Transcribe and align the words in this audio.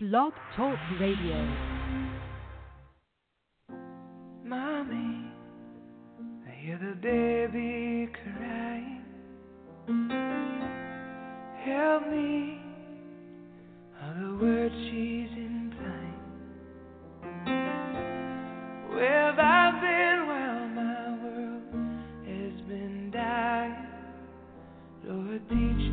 Blog 0.00 0.32
Talk 0.54 0.78
Radio. 1.00 1.44
Mommy, 4.44 5.26
I 6.46 6.50
hear 6.52 6.78
the 6.78 6.94
baby 7.02 8.08
crying. 8.12 9.02
Help 11.64 12.06
me, 12.12 12.60
are 14.00 14.14
the 14.22 14.38
words 14.40 14.74
she's 14.84 15.36
implying? 15.36 16.20
Where 18.94 19.32
have 19.32 19.38
I 19.40 19.80
been 19.80 20.26
while 20.28 20.68
my 20.68 21.08
world 21.24 21.62
has 22.24 22.60
been 22.68 23.10
dying? 23.12 23.86
Lord, 25.04 25.42
teach 25.48 25.92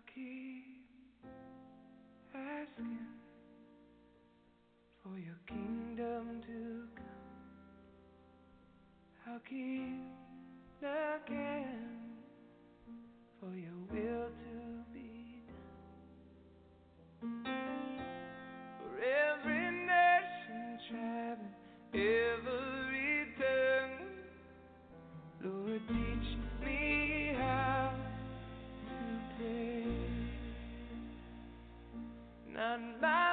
I'll 0.00 0.14
keep 0.14 1.26
asking 2.34 2.98
for 5.02 5.18
your 5.18 5.38
kingdom 5.46 6.40
to 6.46 6.88
come. 6.96 7.06
I'll 9.26 9.40
keep 9.40 10.00
looking 10.82 11.66
for 13.40 13.54
your 13.54 13.80
will 13.92 14.30
to 14.30 14.49
Not 32.80 33.29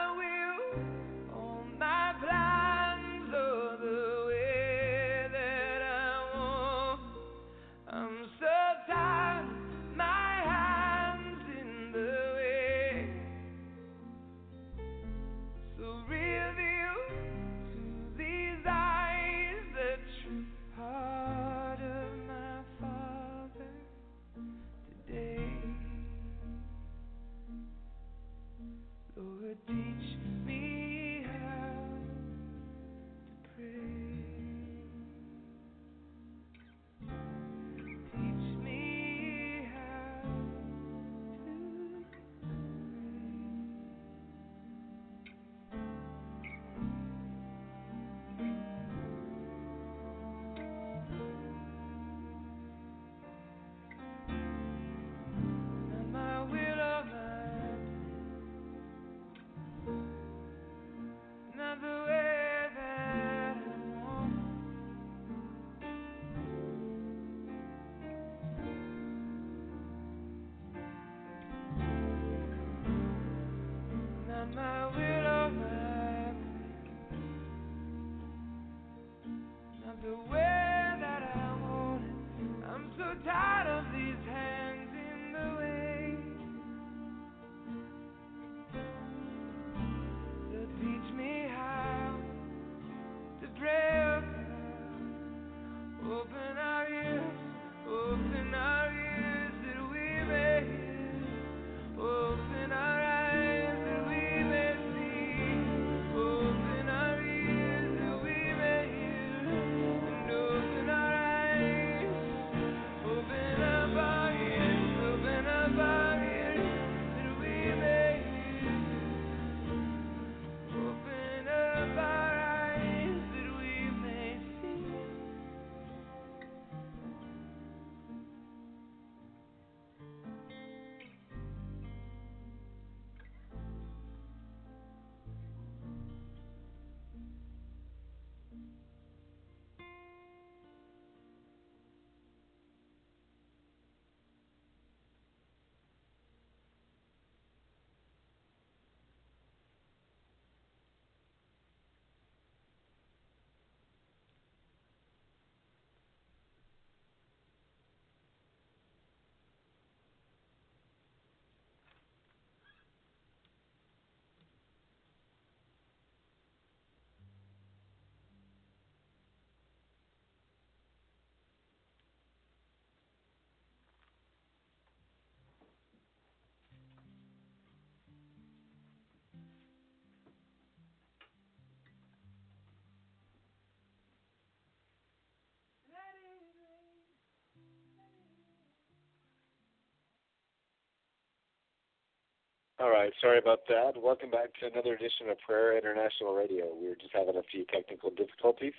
All 192.80 192.92
right, 192.92 193.12
sorry 193.20 193.40
about 193.40 193.66
that. 193.70 193.98
Welcome 193.98 194.30
back 194.30 194.54
to 194.62 194.68
another 194.70 194.94
edition 194.94 195.34
of 195.34 195.42
Prayer 195.42 195.76
International 195.76 196.36
Radio. 196.36 196.70
We 196.80 196.88
were 196.88 196.96
just 197.02 197.10
having 197.10 197.36
a 197.36 197.42
few 197.50 197.66
technical 197.74 198.12
difficulties. 198.12 198.78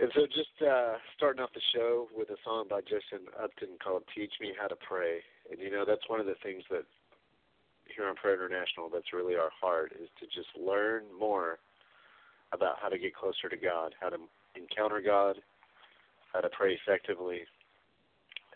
And 0.00 0.10
so 0.12 0.26
just 0.26 0.50
uh, 0.58 0.98
starting 1.14 1.40
off 1.40 1.54
the 1.54 1.62
show 1.72 2.08
with 2.10 2.30
a 2.30 2.36
song 2.42 2.66
by 2.68 2.80
Justin 2.80 3.30
Upton 3.38 3.78
called 3.78 4.02
Teach 4.12 4.32
Me 4.40 4.50
How 4.58 4.66
to 4.66 4.74
Pray. 4.74 5.22
And 5.52 5.60
you 5.62 5.70
know, 5.70 5.84
that's 5.86 6.02
one 6.10 6.18
of 6.18 6.26
the 6.26 6.34
things 6.42 6.64
that 6.68 6.82
here 7.86 8.08
on 8.08 8.16
Prayer 8.16 8.34
International 8.34 8.90
that's 8.92 9.14
really 9.14 9.36
our 9.36 9.54
heart 9.54 9.92
is 9.94 10.10
to 10.18 10.26
just 10.26 10.50
learn 10.58 11.04
more 11.14 11.60
about 12.50 12.74
how 12.82 12.88
to 12.88 12.98
get 12.98 13.14
closer 13.14 13.48
to 13.48 13.56
God, 13.56 13.94
how 14.00 14.08
to 14.08 14.18
encounter 14.58 15.00
God, 15.00 15.36
how 16.32 16.40
to 16.40 16.48
pray 16.50 16.74
effectively, 16.74 17.46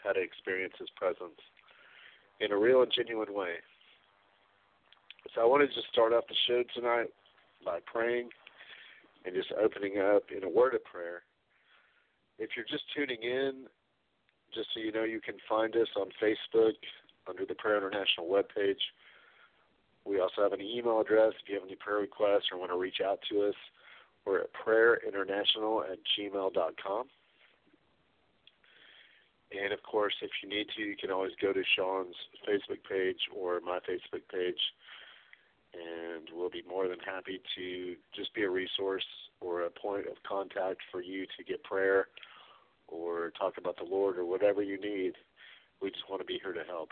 how 0.02 0.11
to 0.11 0.21
experience 0.21 0.75
his 0.76 0.90
presence 0.97 1.38
in 2.40 2.50
a 2.50 2.59
real 2.59 2.83
and 2.83 2.90
genuine 2.90 3.33
way. 3.33 3.62
So 5.35 5.42
I 5.42 5.45
wanted 5.45 5.68
to 5.68 5.75
just 5.75 5.88
start 5.92 6.12
off 6.12 6.25
the 6.28 6.37
show 6.47 6.62
tonight 6.75 7.09
by 7.64 7.80
praying 7.85 8.30
and 9.25 9.35
just 9.35 9.52
opening 9.52 9.99
up 9.99 10.25
in 10.35 10.45
a 10.45 10.49
word 10.49 10.75
of 10.75 10.85
prayer. 10.85 11.23
If 12.38 12.50
you're 12.56 12.66
just 12.68 12.85
tuning 12.95 13.23
in, 13.23 13.64
just 14.54 14.68
so 14.73 14.80
you 14.80 14.92
know, 14.92 15.04
you 15.04 15.21
can 15.21 15.37
find 15.49 15.75
us 15.76 15.88
on 15.97 16.09
Facebook 16.23 16.75
under 17.28 17.45
the 17.45 17.54
Prayer 17.54 17.76
International 17.76 18.26
webpage. 18.26 18.80
We 20.04 20.21
also 20.21 20.42
have 20.42 20.52
an 20.52 20.61
email 20.61 21.00
address 21.00 21.33
if 21.42 21.49
you 21.49 21.54
have 21.56 21.64
any 21.64 21.76
prayer 21.76 21.99
requests 21.99 22.49
or 22.52 22.59
want 22.59 22.71
to 22.71 22.78
reach 22.78 23.00
out 23.04 23.18
to 23.30 23.49
us. 23.49 23.54
We're 24.25 24.40
at 24.40 24.50
prayerinternational 24.54 25.90
at 25.90 25.99
gmail.com. 26.18 27.06
And 29.52 29.73
of 29.73 29.83
course, 29.83 30.14
if 30.23 30.30
you 30.42 30.49
need 30.49 30.66
to, 30.76 30.83
you 30.83 30.97
can 30.97 31.11
always 31.11 31.33
go 31.40 31.52
to 31.52 31.62
Sean's 31.76 32.14
Facebook 32.49 32.83
page 32.88 33.18
or 33.35 33.61
my 33.61 33.78
Facebook 33.88 34.23
page, 34.33 34.59
and 35.76 36.28
we'll 36.35 36.50
be 36.50 36.62
more 36.68 36.88
than 36.88 36.99
happy 37.00 37.40
to 37.56 37.95
just 38.14 38.35
be 38.35 38.42
a 38.42 38.50
resource 38.50 39.04
or 39.40 39.62
a 39.62 39.71
point 39.71 40.06
of 40.06 40.16
contact 40.26 40.80
for 40.90 41.02
you 41.02 41.26
to 41.37 41.45
get 41.45 41.62
prayer 41.64 42.09
or 42.88 43.33
talk 43.38 43.54
about 43.59 43.76
the 43.76 43.85
Lord 43.85 44.18
or 44.18 44.25
whatever 44.25 44.62
you 44.62 44.80
need. 44.80 45.12
We 45.83 45.90
just 45.90 46.09
want 46.09 46.23
to 46.23 46.26
be 46.26 46.40
here 46.42 46.52
to 46.52 46.64
help. 46.64 46.90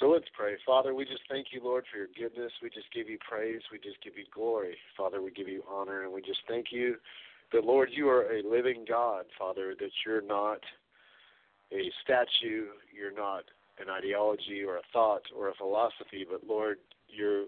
So 0.00 0.08
let's 0.08 0.26
pray. 0.34 0.54
Father, 0.64 0.94
we 0.94 1.04
just 1.04 1.22
thank 1.28 1.48
you, 1.52 1.60
Lord, 1.62 1.84
for 1.90 1.98
your 1.98 2.08
goodness. 2.18 2.52
We 2.62 2.70
just 2.70 2.92
give 2.92 3.08
you 3.08 3.18
praise. 3.28 3.60
We 3.70 3.78
just 3.78 4.02
give 4.02 4.16
you 4.16 4.24
glory. 4.34 4.76
Father, 4.96 5.22
we 5.22 5.30
give 5.30 5.48
you 5.48 5.62
honor. 5.70 6.04
And 6.04 6.12
we 6.12 6.22
just 6.22 6.40
thank 6.48 6.66
you 6.70 6.96
that, 7.52 7.64
Lord, 7.64 7.90
you 7.92 8.08
are 8.08 8.32
a 8.32 8.42
living 8.42 8.84
God, 8.88 9.26
Father, 9.38 9.74
that 9.78 9.90
you're 10.04 10.22
not 10.22 10.58
a 11.72 11.90
statue, 12.02 12.66
you're 12.94 13.14
not 13.14 13.44
an 13.78 13.90
ideology 13.90 14.62
or 14.66 14.76
a 14.76 14.82
thought 14.92 15.22
or 15.36 15.48
a 15.48 15.54
philosophy, 15.54 16.26
but, 16.28 16.46
Lord, 16.46 16.78
you're 17.12 17.46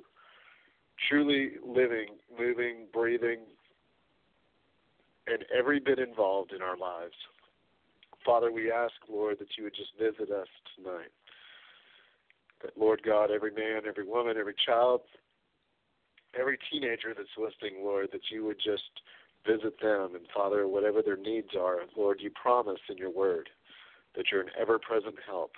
truly 1.08 1.52
living, 1.66 2.08
moving, 2.38 2.86
breathing, 2.92 3.40
and 5.26 5.44
every 5.56 5.80
bit 5.80 5.98
involved 5.98 6.52
in 6.52 6.62
our 6.62 6.76
lives. 6.76 7.14
Father, 8.24 8.50
we 8.52 8.70
ask, 8.70 8.94
Lord, 9.08 9.38
that 9.38 9.48
you 9.56 9.64
would 9.64 9.74
just 9.74 9.90
visit 9.98 10.32
us 10.32 10.48
tonight. 10.76 11.12
That, 12.62 12.76
Lord 12.78 13.02
God, 13.04 13.30
every 13.30 13.50
man, 13.50 13.82
every 13.86 14.06
woman, 14.06 14.36
every 14.38 14.54
child, 14.64 15.02
every 16.38 16.58
teenager 16.70 17.14
that's 17.16 17.28
listening, 17.36 17.84
Lord, 17.84 18.08
that 18.12 18.30
you 18.30 18.44
would 18.44 18.58
just 18.58 18.82
visit 19.46 19.74
them. 19.80 20.14
And, 20.14 20.26
Father, 20.34 20.66
whatever 20.66 21.02
their 21.02 21.16
needs 21.16 21.50
are, 21.58 21.78
Lord, 21.96 22.18
you 22.20 22.30
promise 22.30 22.80
in 22.88 22.96
your 22.96 23.10
word 23.10 23.48
that 24.16 24.26
you're 24.30 24.40
an 24.40 24.50
ever 24.58 24.78
present 24.78 25.16
help 25.26 25.52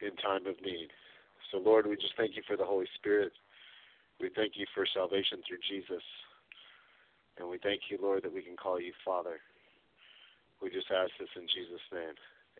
in 0.00 0.14
time 0.16 0.46
of 0.46 0.54
need. 0.62 0.88
So, 1.50 1.58
Lord, 1.58 1.86
we 1.86 1.96
just 1.96 2.16
thank 2.16 2.36
you 2.36 2.42
for 2.46 2.56
the 2.56 2.64
Holy 2.64 2.86
Spirit. 2.96 3.32
We 4.20 4.30
thank 4.34 4.52
you 4.56 4.66
for 4.74 4.86
salvation 4.94 5.38
through 5.46 5.58
Jesus. 5.68 6.02
And 7.38 7.48
we 7.48 7.58
thank 7.62 7.82
you, 7.90 7.98
Lord, 8.00 8.22
that 8.24 8.32
we 8.32 8.42
can 8.42 8.56
call 8.56 8.80
you 8.80 8.92
Father. 9.04 9.38
We 10.62 10.70
just 10.70 10.90
ask 10.90 11.10
this 11.20 11.28
in 11.36 11.42
Jesus' 11.42 11.84
name. 11.92 12.14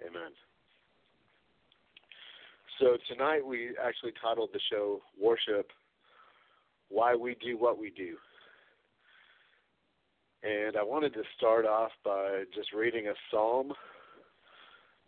Amen. 0.06 0.32
So 2.78 2.98
tonight 3.08 3.44
we 3.44 3.70
actually 3.82 4.12
titled 4.22 4.50
the 4.52 4.60
show 4.70 5.00
Worship 5.18 5.70
Why 6.90 7.14
We 7.14 7.36
Do 7.42 7.56
What 7.56 7.78
We 7.78 7.90
Do. 7.90 8.16
And 10.42 10.76
I 10.76 10.82
wanted 10.82 11.14
to 11.14 11.22
start 11.38 11.64
off 11.64 11.90
by 12.04 12.44
just 12.54 12.72
reading 12.74 13.08
a 13.08 13.14
psalm, 13.30 13.72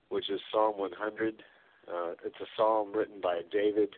which 0.09 0.31
is 0.31 0.41
Psalm 0.51 0.79
100. 0.79 1.43
Uh, 1.89 2.13
it's 2.25 2.37
a 2.41 2.47
psalm 2.57 2.93
written 2.93 3.21
by 3.21 3.41
David, 3.51 3.91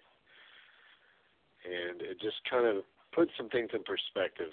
and 1.65 2.01
it 2.01 2.21
just 2.21 2.37
kind 2.49 2.67
of 2.67 2.85
puts 3.13 3.33
some 3.37 3.49
things 3.49 3.71
in 3.73 3.83
perspective. 3.83 4.53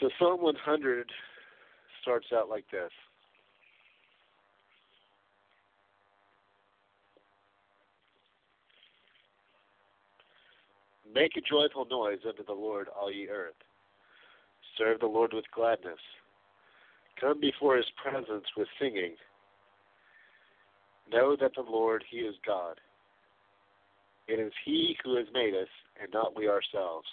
So 0.00 0.08
Psalm 0.18 0.42
100 0.42 1.10
starts 2.02 2.26
out 2.34 2.48
like 2.48 2.64
this. 2.72 2.90
Make 11.12 11.36
a 11.36 11.40
joyful 11.40 11.86
noise 11.90 12.20
unto 12.26 12.44
the 12.44 12.52
Lord, 12.52 12.88
all 12.88 13.12
ye 13.12 13.28
earth. 13.28 13.54
Serve 14.78 15.00
the 15.00 15.06
Lord 15.06 15.32
with 15.32 15.44
gladness. 15.54 15.98
Come 17.20 17.40
before 17.40 17.76
his 17.76 17.86
presence 18.02 18.44
with 18.56 18.68
singing. 18.80 19.16
Know 21.12 21.36
that 21.40 21.52
the 21.56 21.62
Lord, 21.68 22.04
he 22.08 22.18
is 22.18 22.36
God. 22.46 22.76
It 24.28 24.38
is 24.38 24.52
he 24.64 24.96
who 25.02 25.16
has 25.16 25.26
made 25.34 25.54
us, 25.54 25.68
and 26.00 26.12
not 26.12 26.36
we 26.36 26.48
ourselves. 26.48 27.06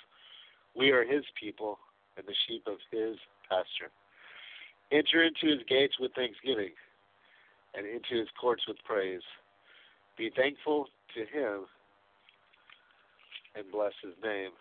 We 0.76 0.92
are 0.92 1.04
his 1.04 1.24
people, 1.40 1.80
and 2.16 2.28
the 2.28 2.36
sheep 2.48 2.64
of 2.68 2.78
his 2.92 3.18
pasture. 3.50 3.92
Enter 4.92 5.24
into 5.24 5.48
his 5.48 5.66
gates 5.68 5.96
with 6.00 6.14
thanksgiving, 6.14 6.72
and 7.74 7.88
into 7.88 8.20
his 8.20 8.28
courts 8.40 8.64
with 8.68 8.78
praise. 8.86 9.22
Be 10.18 10.32
thankful 10.36 10.88
to 11.16 11.20
him, 11.22 11.66
and 13.56 13.66
bless 13.72 13.94
his 14.04 14.14
name. 14.24 14.52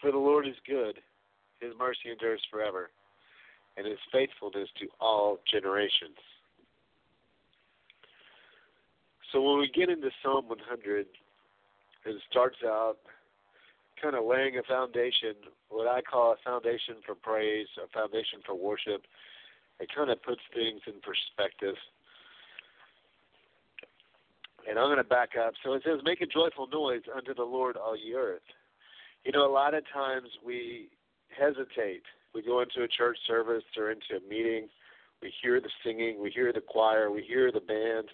For 0.00 0.10
the 0.10 0.18
Lord 0.18 0.48
is 0.48 0.56
good, 0.66 0.98
his 1.60 1.72
mercy 1.78 2.10
endures 2.10 2.42
forever, 2.50 2.90
and 3.76 3.86
his 3.86 3.98
faithfulness 4.12 4.68
to 4.80 4.88
all 5.00 5.38
generations. 5.50 6.18
So 9.34 9.42
when 9.42 9.58
we 9.58 9.68
get 9.68 9.90
into 9.90 10.10
Psalm 10.22 10.46
100, 10.46 11.06
it 12.06 12.22
starts 12.30 12.58
out 12.64 12.98
kind 14.00 14.14
of 14.14 14.24
laying 14.24 14.58
a 14.58 14.62
foundation, 14.62 15.34
what 15.70 15.88
I 15.88 16.02
call 16.02 16.34
a 16.34 16.36
foundation 16.44 17.02
for 17.04 17.16
praise, 17.16 17.66
a 17.82 17.88
foundation 17.88 18.38
for 18.46 18.54
worship. 18.54 19.02
It 19.80 19.88
kind 19.92 20.08
of 20.08 20.22
puts 20.22 20.40
things 20.54 20.82
in 20.86 21.02
perspective. 21.02 21.74
And 24.70 24.78
I'm 24.78 24.86
going 24.86 24.98
to 24.98 25.04
back 25.04 25.30
up. 25.34 25.54
So 25.64 25.72
it 25.72 25.82
says, 25.84 25.98
Make 26.04 26.20
a 26.20 26.26
joyful 26.26 26.68
noise 26.72 27.02
unto 27.14 27.34
the 27.34 27.42
Lord, 27.42 27.76
all 27.76 27.96
ye 27.96 28.14
earth. 28.14 28.46
You 29.24 29.32
know, 29.32 29.50
a 29.50 29.52
lot 29.52 29.74
of 29.74 29.82
times 29.92 30.28
we 30.46 30.90
hesitate. 31.36 32.04
We 32.36 32.42
go 32.42 32.60
into 32.60 32.84
a 32.84 32.88
church 32.88 33.18
service 33.26 33.64
or 33.76 33.90
into 33.90 34.24
a 34.24 34.28
meeting, 34.28 34.68
we 35.20 35.32
hear 35.42 35.60
the 35.60 35.70
singing, 35.84 36.22
we 36.22 36.30
hear 36.30 36.52
the 36.52 36.60
choir, 36.60 37.10
we 37.10 37.22
hear 37.22 37.50
the 37.50 37.60
band, 37.60 38.08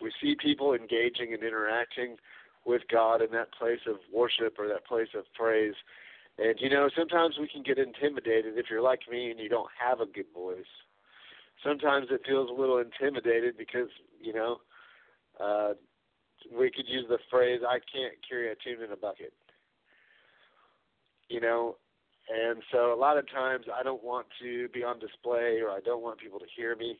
we 0.00 0.12
see 0.20 0.36
people 0.40 0.74
engaging 0.74 1.32
and 1.32 1.42
interacting 1.42 2.16
with 2.64 2.82
God 2.90 3.22
in 3.22 3.30
that 3.32 3.52
place 3.54 3.80
of 3.86 3.96
worship 4.12 4.56
or 4.58 4.68
that 4.68 4.86
place 4.86 5.08
of 5.14 5.24
praise. 5.34 5.74
And 6.38 6.56
you 6.58 6.68
know, 6.68 6.88
sometimes 6.96 7.36
we 7.40 7.48
can 7.48 7.62
get 7.62 7.78
intimidated 7.78 8.58
if 8.58 8.66
you're 8.70 8.82
like 8.82 9.00
me 9.10 9.30
and 9.30 9.40
you 9.40 9.48
don't 9.48 9.70
have 9.78 10.00
a 10.00 10.06
good 10.06 10.26
voice. 10.34 10.64
Sometimes 11.64 12.08
it 12.10 12.20
feels 12.26 12.50
a 12.50 12.60
little 12.60 12.78
intimidated 12.78 13.56
because, 13.56 13.88
you 14.20 14.32
know, 14.32 14.58
uh 15.40 15.74
we 16.56 16.70
could 16.70 16.86
use 16.86 17.06
the 17.08 17.18
phrase 17.30 17.60
I 17.66 17.78
can't 17.92 18.14
carry 18.28 18.52
a 18.52 18.54
tune 18.54 18.84
in 18.84 18.92
a 18.92 18.96
bucket. 18.96 19.32
You 21.28 21.40
know, 21.40 21.76
and 22.28 22.62
so 22.72 22.92
a 22.92 22.98
lot 22.98 23.18
of 23.18 23.30
times 23.30 23.66
I 23.74 23.82
don't 23.82 24.02
want 24.02 24.26
to 24.42 24.68
be 24.68 24.82
on 24.82 24.98
display 24.98 25.60
or 25.60 25.70
I 25.70 25.80
don't 25.84 26.02
want 26.02 26.18
people 26.18 26.38
to 26.38 26.46
hear 26.56 26.74
me 26.76 26.98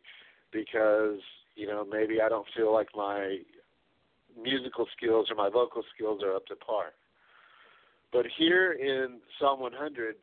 because, 0.52 1.18
you 1.56 1.66
know, 1.66 1.84
maybe 1.84 2.20
I 2.20 2.28
don't 2.28 2.46
feel 2.54 2.72
like 2.72 2.88
my 2.94 3.38
musical 4.40 4.86
skills 4.96 5.28
or 5.30 5.34
my 5.34 5.48
vocal 5.48 5.82
skills 5.94 6.22
are 6.22 6.36
up 6.36 6.46
to 6.46 6.56
par. 6.56 6.92
But 8.12 8.26
here 8.38 8.72
in 8.72 9.18
Psalm 9.40 9.60
100, 9.60 10.16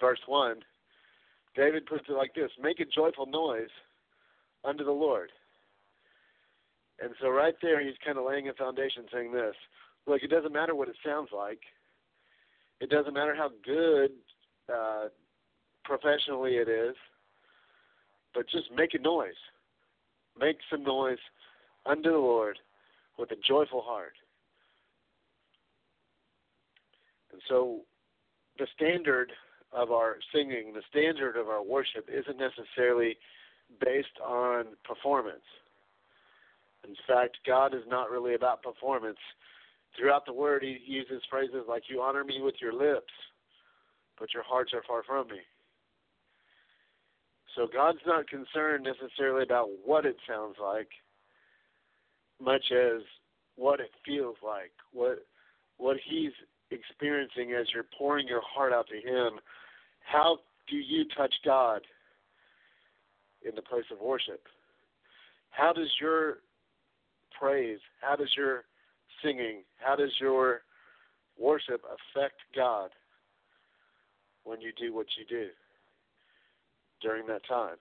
verse 0.00 0.18
1, 0.26 0.56
David 1.54 1.86
puts 1.86 2.04
it 2.08 2.12
like 2.12 2.34
this 2.34 2.50
Make 2.60 2.80
a 2.80 2.84
joyful 2.84 3.26
noise 3.26 3.70
unto 4.64 4.84
the 4.84 4.90
Lord. 4.90 5.30
And 7.00 7.12
so, 7.20 7.28
right 7.28 7.54
there, 7.60 7.84
he's 7.84 7.96
kind 8.04 8.18
of 8.18 8.24
laying 8.24 8.48
a 8.48 8.54
foundation 8.54 9.04
saying 9.12 9.32
this 9.32 9.54
Look, 10.06 10.22
it 10.22 10.30
doesn't 10.30 10.52
matter 10.52 10.74
what 10.74 10.88
it 10.88 10.96
sounds 11.04 11.28
like, 11.34 11.60
it 12.80 12.90
doesn't 12.90 13.14
matter 13.14 13.34
how 13.34 13.50
good 13.64 14.10
uh, 14.72 15.08
professionally 15.84 16.56
it 16.56 16.68
is, 16.68 16.96
but 18.34 18.48
just 18.48 18.70
make 18.74 18.94
a 18.94 18.98
noise. 18.98 19.34
Make 20.38 20.56
some 20.70 20.82
noise 20.82 21.18
unto 21.86 22.10
the 22.10 22.18
Lord 22.18 22.58
with 23.18 23.30
a 23.30 23.36
joyful 23.46 23.82
heart. 23.82 24.14
And 27.32 27.40
so 27.48 27.80
the 28.58 28.66
standard 28.74 29.32
of 29.72 29.90
our 29.90 30.16
singing, 30.32 30.72
the 30.72 30.82
standard 30.88 31.36
of 31.36 31.48
our 31.48 31.62
worship 31.62 32.08
isn't 32.08 32.38
necessarily 32.38 33.16
based 33.80 34.18
on 34.24 34.66
performance. 34.84 35.44
In 36.86 36.94
fact, 37.08 37.38
God 37.46 37.74
is 37.74 37.82
not 37.88 38.10
really 38.10 38.34
about 38.34 38.62
performance. 38.62 39.18
Throughout 39.96 40.26
the 40.26 40.32
word, 40.32 40.62
he 40.62 40.78
uses 40.86 41.22
phrases 41.30 41.64
like, 41.68 41.84
You 41.88 42.02
honor 42.02 42.24
me 42.24 42.40
with 42.42 42.56
your 42.60 42.72
lips, 42.72 43.12
but 44.18 44.32
your 44.34 44.42
hearts 44.42 44.72
are 44.74 44.82
far 44.86 45.02
from 45.02 45.28
me. 45.28 45.38
So 47.54 47.68
God's 47.72 48.00
not 48.06 48.28
concerned 48.28 48.84
necessarily 48.84 49.44
about 49.44 49.68
what 49.84 50.04
it 50.04 50.16
sounds 50.28 50.56
like, 50.60 50.88
much 52.40 52.64
as 52.72 53.02
what 53.56 53.80
it 53.80 53.90
feels 54.04 54.36
like, 54.42 54.72
what 54.92 55.24
what 55.76 55.96
he's 56.08 56.32
experiencing 56.70 57.52
as 57.52 57.66
you're 57.72 57.86
pouring 57.96 58.26
your 58.26 58.42
heart 58.42 58.72
out 58.72 58.86
to 58.88 58.96
him. 58.96 59.38
How 60.00 60.38
do 60.68 60.76
you 60.76 61.04
touch 61.16 61.34
God 61.44 61.82
in 63.46 63.54
the 63.54 63.62
place 63.62 63.84
of 63.92 64.00
worship? 64.00 64.42
How 65.50 65.72
does 65.72 65.90
your 66.00 66.38
praise, 67.38 67.80
how 68.00 68.16
does 68.16 68.30
your 68.36 68.64
singing, 69.22 69.62
how 69.76 69.96
does 69.96 70.12
your 70.20 70.62
worship 71.38 71.82
affect 71.84 72.36
God 72.54 72.90
when 74.44 74.60
you 74.60 74.72
do 74.78 74.94
what 74.94 75.06
you 75.18 75.24
do 75.28 75.48
during 77.04 77.26
that 77.26 77.46
time? 77.46 77.76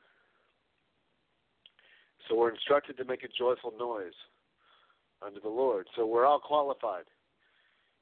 So 2.27 2.36
we're 2.36 2.51
instructed 2.51 2.98
to 2.98 3.06
make 3.06 3.24
a 3.24 3.27
joyful 3.27 3.74
noise 3.80 4.13
unto 5.25 5.42
the 5.42 5.50
Lord. 5.50 5.88
So 5.96 6.06
we're 6.06 6.25
all 6.25 6.39
qualified. 6.39 7.06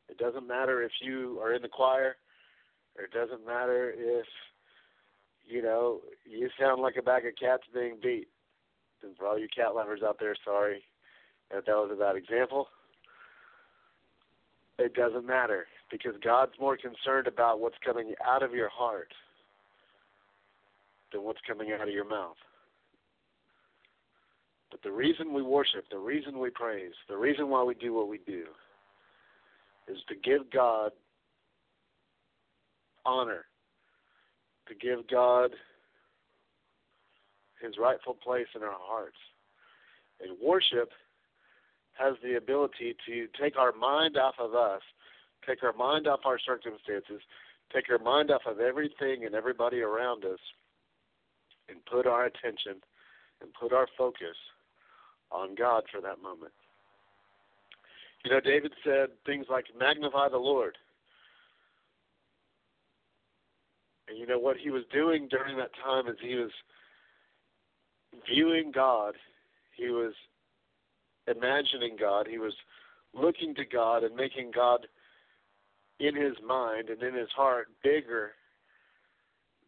It 0.09 0.17
doesn't 0.17 0.47
matter 0.47 0.83
if 0.83 0.91
you 1.01 1.39
are 1.41 1.53
in 1.53 1.61
the 1.61 1.67
choir, 1.67 2.17
or 2.97 3.05
it 3.05 3.11
doesn't 3.11 3.45
matter 3.45 3.93
if 3.95 4.25
you 5.47 5.61
know 5.61 6.01
you 6.25 6.49
sound 6.59 6.81
like 6.81 6.95
a 6.97 7.01
bag 7.01 7.25
of 7.25 7.33
cats 7.39 7.63
being 7.73 7.97
beat. 8.01 8.27
And 9.03 9.15
for 9.15 9.27
all 9.27 9.39
you 9.39 9.47
cat 9.55 9.73
lovers 9.75 10.01
out 10.05 10.17
there, 10.19 10.35
sorry 10.43 10.83
that 11.51 11.65
that 11.65 11.75
was 11.75 11.91
a 11.93 11.99
bad 11.99 12.15
example. 12.15 12.67
It 14.77 14.93
doesn't 14.93 15.25
matter 15.25 15.67
because 15.91 16.13
God's 16.23 16.53
more 16.59 16.77
concerned 16.77 17.27
about 17.27 17.59
what's 17.59 17.75
coming 17.85 18.13
out 18.25 18.43
of 18.43 18.53
your 18.53 18.69
heart 18.69 19.13
than 21.11 21.23
what's 21.23 21.39
coming 21.47 21.71
out 21.71 21.87
of 21.87 21.93
your 21.93 22.07
mouth. 22.07 22.37
But 24.71 24.81
the 24.83 24.91
reason 24.91 25.33
we 25.33 25.41
worship, 25.41 25.85
the 25.91 25.97
reason 25.97 26.39
we 26.39 26.49
praise, 26.49 26.93
the 27.09 27.17
reason 27.17 27.49
why 27.49 27.63
we 27.63 27.75
do 27.75 27.93
what 27.93 28.07
we 28.07 28.19
do 28.25 28.45
is 29.87 29.97
to 30.07 30.15
give 30.15 30.49
God 30.51 30.91
honor, 33.05 33.45
to 34.67 34.75
give 34.75 35.07
God 35.09 35.51
his 37.61 37.77
rightful 37.77 38.13
place 38.13 38.47
in 38.55 38.63
our 38.63 38.77
hearts. 38.79 39.17
And 40.21 40.37
worship 40.41 40.89
has 41.93 42.13
the 42.23 42.37
ability 42.37 42.95
to 43.07 43.27
take 43.41 43.57
our 43.57 43.73
mind 43.73 44.17
off 44.17 44.35
of 44.39 44.55
us, 44.55 44.81
take 45.45 45.63
our 45.63 45.73
mind 45.73 46.07
off 46.07 46.21
our 46.25 46.39
circumstances, 46.39 47.21
take 47.73 47.89
our 47.89 47.99
mind 47.99 48.31
off 48.31 48.41
of 48.45 48.59
everything 48.59 49.25
and 49.25 49.35
everybody 49.35 49.81
around 49.81 50.23
us, 50.25 50.39
and 51.71 51.83
put 51.85 52.05
our 52.05 52.25
attention 52.25 52.81
and 53.41 53.49
put 53.59 53.73
our 53.73 53.87
focus 53.97 54.35
on 55.31 55.55
God 55.55 55.83
for 55.91 56.01
that 56.01 56.21
moment. 56.21 56.51
You 58.23 58.31
know, 58.31 58.39
David 58.39 58.73
said 58.83 59.07
things 59.25 59.47
like, 59.49 59.65
magnify 59.77 60.29
the 60.29 60.37
Lord. 60.37 60.77
And 64.07 64.17
you 64.17 64.27
know 64.27 64.39
what 64.39 64.57
he 64.57 64.69
was 64.69 64.83
doing 64.93 65.27
during 65.29 65.57
that 65.57 65.71
time 65.83 66.07
is 66.07 66.17
he 66.21 66.35
was 66.35 66.51
viewing 68.29 68.71
God, 68.71 69.15
he 69.75 69.87
was 69.87 70.13
imagining 71.27 71.95
God, 71.99 72.27
he 72.29 72.37
was 72.37 72.53
looking 73.13 73.55
to 73.55 73.65
God 73.65 74.03
and 74.03 74.15
making 74.15 74.51
God 74.53 74.85
in 75.99 76.15
his 76.15 76.33
mind 76.45 76.89
and 76.89 77.01
in 77.01 77.13
his 77.13 77.29
heart 77.35 77.67
bigger 77.83 78.31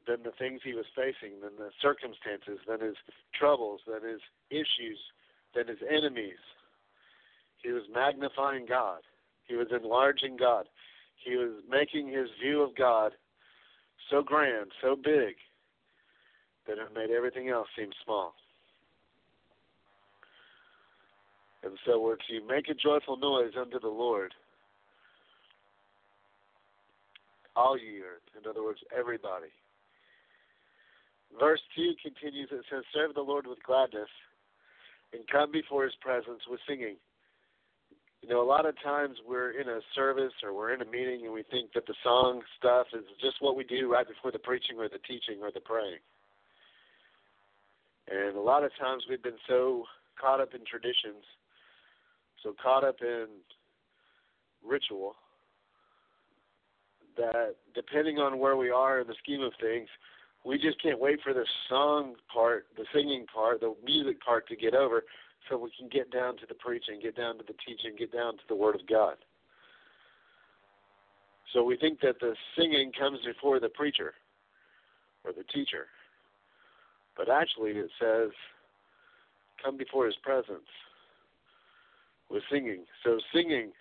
than 0.08 0.24
the 0.24 0.32
things 0.38 0.62
he 0.64 0.74
was 0.74 0.86
facing, 0.96 1.40
than 1.42 1.56
the 1.58 1.72
circumstances, 1.82 2.60
than 2.68 2.82
his 2.82 2.96
troubles, 3.38 3.82
than 3.88 4.08
his 4.08 4.22
issues, 4.50 5.00
than 5.56 5.68
his 5.68 5.80
enemies. 5.90 6.42
He 7.64 7.72
was 7.72 7.84
magnifying 7.94 8.66
God. 8.66 9.02
He 9.48 9.56
was 9.56 9.68
enlarging 9.72 10.36
God. 10.38 10.68
He 11.24 11.36
was 11.36 11.64
making 11.70 12.10
his 12.10 12.28
view 12.42 12.62
of 12.62 12.76
God 12.76 13.14
so 14.10 14.22
grand, 14.22 14.72
so 14.82 14.96
big, 14.96 15.36
that 16.68 16.78
it 16.78 16.94
made 16.94 17.10
everything 17.10 17.50
else 17.50 17.68
seem 17.78 17.90
small. 18.04 18.34
And 21.64 21.78
so 21.86 22.02
we're 22.02 22.18
to 22.18 22.46
make 22.48 22.68
a 22.68 22.74
joyful 22.74 23.16
noise 23.16 23.54
unto 23.58 23.80
the 23.80 23.88
Lord. 23.88 24.34
All 27.56 27.78
ye 27.78 28.00
earth. 28.00 28.22
In 28.38 28.50
other 28.50 28.64
words, 28.64 28.80
everybody. 28.98 29.48
Verse 31.40 31.62
2 31.76 31.94
continues, 32.02 32.50
it 32.52 32.66
says, 32.70 32.84
Serve 32.94 33.16
the 33.16 33.22
Lord 33.22 33.48
with 33.48 33.62
gladness 33.64 34.10
and 35.14 35.28
come 35.32 35.52
before 35.52 35.84
his 35.84 35.94
presence 36.02 36.42
with 36.50 36.60
singing. 36.68 36.96
You 38.22 38.30
know, 38.30 38.42
a 38.42 38.48
lot 38.48 38.66
of 38.66 38.76
times 38.82 39.18
we're 39.28 39.52
in 39.52 39.68
a 39.68 39.80
service 39.96 40.34
or 40.44 40.54
we're 40.54 40.74
in 40.74 40.82
a 40.82 40.86
meeting 40.86 41.26
and 41.26 41.34
we 41.34 41.44
think 41.52 41.74
that 41.74 41.86
the 41.86 41.96
song 42.04 42.42
stuff 42.58 42.88
is 42.94 43.04
just 43.20 43.42
what 43.42 43.58
we 43.58 43.64
do 43.64 43.92
right 43.92 44.08
before 44.08 44.32
the 44.32 44.40
preaching 44.40 44.78
or 44.80 44.88
the 44.88 45.00
teaching 45.08 45.42
or 45.42 45.52
the 45.52 45.60
praying. 45.60 46.00
And 48.10 48.36
a 48.38 48.42
lot 48.42 48.64
of 48.64 48.72
times 48.80 49.04
we've 49.10 49.24
been 49.24 49.40
so 49.48 49.84
caught 50.20 50.40
up 50.40 50.54
in 50.54 50.62
traditions, 50.70 51.24
so 52.42 52.56
caught 52.62 52.84
up 52.84 52.98
in 53.02 53.28
ritual, 54.66 55.16
that 57.18 57.56
depending 57.76 58.20
on 58.20 58.40
where 58.40 58.56
we 58.56 58.70
are 58.70 59.02
in 59.02 59.08
the 59.08 59.16
scheme 59.22 59.42
of 59.42 59.52
things, 59.60 59.88
we 60.46 60.58
just 60.58 60.82
can't 60.82 61.00
wait 61.00 61.20
for 61.24 61.34
the 61.34 61.46
song 61.70 62.16
part, 62.32 62.68
the 62.78 62.86
singing 62.94 63.26
part, 63.34 63.62
the 63.62 63.74
music 63.84 64.22
part 64.24 64.48
to 64.50 64.56
get 64.56 64.74
over 64.74 65.04
so 65.50 65.58
we 65.58 65.72
can 65.78 65.88
get 65.90 66.12
down 66.12 66.38
to 66.38 66.46
the 66.48 66.54
preaching, 66.54 67.00
get 67.02 67.16
down 67.16 67.38
to 67.38 67.44
the 67.44 67.56
teaching, 67.66 67.96
get 67.98 68.12
down 68.12 68.34
to 68.34 68.44
the 68.50 68.56
Word 68.56 68.76
of 68.76 68.88
God. 68.88 69.16
So 71.54 71.64
we 71.64 71.78
think 71.78 72.00
that 72.02 72.20
the 72.20 72.36
singing 72.58 72.92
comes 72.98 73.20
before 73.26 73.60
the 73.60 73.70
preacher 73.70 74.14
or 75.24 75.32
the 75.32 75.44
teacher. 75.44 75.88
But 77.16 77.30
actually, 77.30 77.72
it 77.72 77.92
says, 78.02 78.32
come 79.64 79.78
before 79.78 80.06
his 80.06 80.16
presence 80.24 80.68
with 82.30 82.44
singing. 82.52 82.86
So 83.04 83.20
singing 83.34 83.72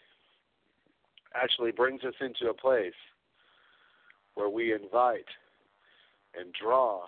actually 1.34 1.72
brings 1.72 2.04
us 2.04 2.14
into 2.20 2.50
a 2.50 2.54
place 2.54 2.92
where 4.34 4.48
we 4.48 4.74
invite 4.74 5.24
and 6.38 6.52
draw 6.60 7.02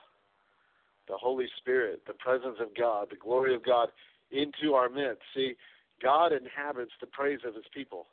the 1.08 1.16
Holy 1.16 1.46
Spirit, 1.58 2.02
the 2.06 2.14
presence 2.14 2.56
of 2.60 2.74
God, 2.76 3.08
the 3.10 3.16
glory 3.16 3.54
of 3.54 3.64
God 3.64 3.88
into 4.30 4.74
our 4.74 4.88
midst. 4.88 5.22
See, 5.34 5.54
God 6.02 6.32
inhabits 6.32 6.92
the 7.00 7.06
praise 7.06 7.40
of 7.46 7.54
his 7.54 7.64
people, 7.74 8.06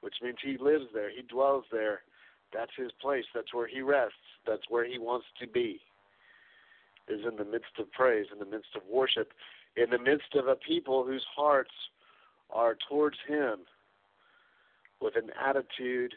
which 0.00 0.14
means 0.22 0.36
he 0.42 0.56
lives 0.58 0.86
there, 0.92 1.10
he 1.10 1.22
dwells 1.22 1.64
there. 1.70 2.02
That's 2.52 2.72
his 2.76 2.90
place, 3.00 3.24
that's 3.34 3.52
where 3.52 3.68
he 3.68 3.82
rests, 3.82 4.16
that's 4.46 4.62
where 4.68 4.84
he 4.84 4.98
wants 4.98 5.26
to 5.40 5.46
be. 5.46 5.80
Is 7.08 7.20
in 7.26 7.36
the 7.36 7.44
midst 7.44 7.72
of 7.78 7.90
praise, 7.92 8.26
in 8.32 8.38
the 8.38 8.44
midst 8.44 8.70
of 8.76 8.82
worship, 8.90 9.32
in 9.76 9.90
the 9.90 9.98
midst 9.98 10.34
of 10.34 10.48
a 10.48 10.56
people 10.56 11.04
whose 11.04 11.24
hearts 11.34 11.70
are 12.50 12.76
towards 12.88 13.16
him 13.26 13.60
with 15.00 15.14
an 15.16 15.30
attitude 15.42 16.14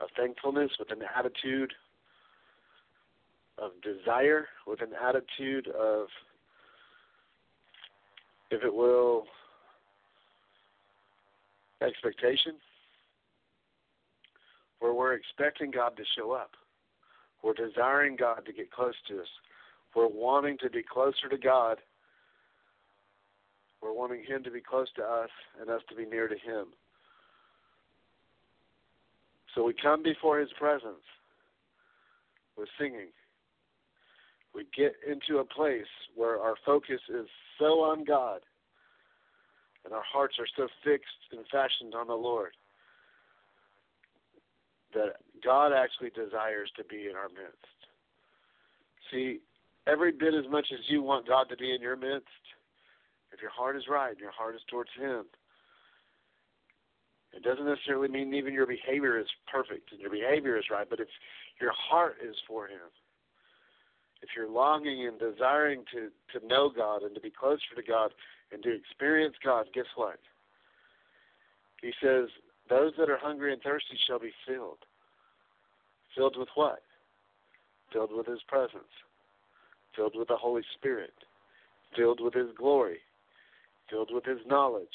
of 0.00 0.08
thankfulness, 0.16 0.70
with 0.78 0.90
an 0.90 1.02
attitude 1.16 1.72
of 3.60 3.72
desire, 3.82 4.46
with 4.66 4.80
an 4.80 4.90
attitude 5.06 5.68
of, 5.68 6.06
if 8.50 8.62
it 8.64 8.74
will, 8.74 9.24
expectation, 11.82 12.54
where 14.80 14.94
we're 14.94 15.14
expecting 15.14 15.70
God 15.70 15.96
to 15.96 16.02
show 16.16 16.32
up. 16.32 16.52
We're 17.42 17.54
desiring 17.54 18.16
God 18.16 18.44
to 18.46 18.52
get 18.52 18.70
close 18.70 18.94
to 19.08 19.20
us. 19.20 19.28
We're 19.94 20.08
wanting 20.08 20.58
to 20.58 20.70
be 20.70 20.82
closer 20.82 21.28
to 21.30 21.38
God. 21.38 21.78
We're 23.82 23.92
wanting 23.92 24.24
Him 24.26 24.42
to 24.44 24.50
be 24.50 24.60
close 24.60 24.88
to 24.96 25.02
us 25.02 25.30
and 25.60 25.70
us 25.70 25.82
to 25.88 25.94
be 25.94 26.04
near 26.04 26.28
to 26.28 26.34
Him. 26.34 26.66
So 29.54 29.64
we 29.64 29.74
come 29.74 30.02
before 30.02 30.38
His 30.38 30.50
presence 30.58 31.02
with 32.56 32.68
singing 32.78 33.08
we 34.54 34.66
get 34.76 34.94
into 35.06 35.40
a 35.40 35.44
place 35.44 35.90
where 36.14 36.40
our 36.40 36.54
focus 36.66 37.00
is 37.08 37.26
so 37.58 37.82
on 37.82 38.04
God 38.04 38.40
and 39.84 39.94
our 39.94 40.02
hearts 40.10 40.36
are 40.38 40.46
so 40.56 40.68
fixed 40.84 41.30
and 41.32 41.40
fashioned 41.50 41.94
on 41.94 42.06
the 42.06 42.14
Lord 42.14 42.52
that 44.94 45.16
God 45.44 45.72
actually 45.72 46.10
desires 46.10 46.70
to 46.76 46.84
be 46.84 47.06
in 47.08 47.16
our 47.16 47.28
midst. 47.28 47.78
See, 49.10 49.38
every 49.86 50.12
bit 50.12 50.34
as 50.34 50.50
much 50.50 50.66
as 50.72 50.80
you 50.88 51.02
want 51.02 51.28
God 51.28 51.48
to 51.50 51.56
be 51.56 51.74
in 51.74 51.80
your 51.80 51.96
midst, 51.96 52.26
if 53.32 53.40
your 53.40 53.50
heart 53.50 53.76
is 53.76 53.84
right 53.88 54.10
and 54.10 54.18
your 54.18 54.32
heart 54.32 54.54
is 54.56 54.62
towards 54.68 54.90
Him, 54.98 55.24
it 57.32 57.44
doesn't 57.44 57.64
necessarily 57.64 58.08
mean 58.08 58.34
even 58.34 58.52
your 58.52 58.66
behavior 58.66 59.18
is 59.18 59.26
perfect 59.50 59.92
and 59.92 60.00
your 60.00 60.10
behavior 60.10 60.58
is 60.58 60.64
right, 60.70 60.88
but 60.90 60.98
if 60.98 61.08
your 61.60 61.72
heart 61.72 62.16
is 62.22 62.34
for 62.46 62.66
Him, 62.66 62.90
if 64.22 64.30
you're 64.36 64.50
longing 64.50 65.06
and 65.06 65.18
desiring 65.18 65.84
to, 65.92 66.38
to 66.38 66.46
know 66.46 66.70
God 66.74 67.02
and 67.02 67.14
to 67.14 67.20
be 67.20 67.30
closer 67.30 67.74
to 67.74 67.82
God 67.82 68.12
and 68.52 68.62
to 68.62 68.74
experience 68.74 69.34
God, 69.44 69.66
guess 69.74 69.86
what? 69.96 70.18
He 71.80 71.92
says, 72.02 72.28
Those 72.68 72.92
that 72.98 73.08
are 73.08 73.18
hungry 73.18 73.52
and 73.52 73.62
thirsty 73.62 73.98
shall 74.06 74.18
be 74.18 74.32
filled. 74.46 74.78
Filled 76.16 76.36
with 76.38 76.48
what? 76.54 76.82
Filled 77.92 78.10
with 78.12 78.26
His 78.26 78.40
presence, 78.46 78.92
filled 79.96 80.14
with 80.16 80.28
the 80.28 80.36
Holy 80.36 80.62
Spirit, 80.76 81.14
filled 81.96 82.20
with 82.20 82.34
His 82.34 82.48
glory, 82.56 82.98
filled 83.88 84.10
with 84.12 84.24
His 84.24 84.38
knowledge. 84.46 84.86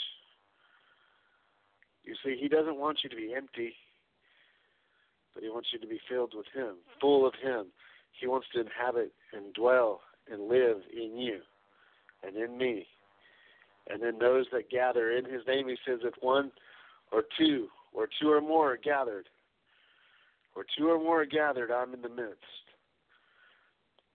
You 2.03 2.13
see, 2.23 2.37
He 2.39 2.47
doesn't 2.47 2.77
want 2.77 2.99
you 3.03 3.09
to 3.09 3.15
be 3.15 3.33
empty, 3.35 3.73
but 5.33 5.43
He 5.43 5.49
wants 5.49 5.69
you 5.73 5.79
to 5.79 5.87
be 5.87 5.99
filled 6.07 6.33
with 6.35 6.45
Him, 6.53 6.75
full 7.01 7.25
of 7.25 7.33
Him 7.41 7.67
he 8.19 8.27
wants 8.27 8.47
to 8.53 8.61
inhabit 8.61 9.11
and 9.33 9.53
dwell 9.53 10.01
and 10.31 10.47
live 10.47 10.77
in 10.95 11.17
you 11.17 11.39
and 12.23 12.35
in 12.35 12.57
me. 12.57 12.85
And 13.89 14.01
then 14.01 14.17
those 14.19 14.45
that 14.51 14.69
gather 14.69 15.11
in 15.11 15.25
his 15.25 15.41
name, 15.47 15.67
he 15.67 15.77
says, 15.85 15.99
if 16.03 16.13
one 16.21 16.51
or 17.11 17.23
two 17.37 17.67
or 17.93 18.07
two 18.19 18.31
or 18.31 18.41
more 18.41 18.73
are 18.73 18.77
gathered, 18.77 19.27
or 20.55 20.65
two 20.77 20.89
or 20.89 20.97
more 20.97 21.21
are 21.21 21.25
gathered, 21.25 21.71
I'm 21.71 21.93
in 21.93 22.01
the 22.01 22.09
midst. 22.09 22.43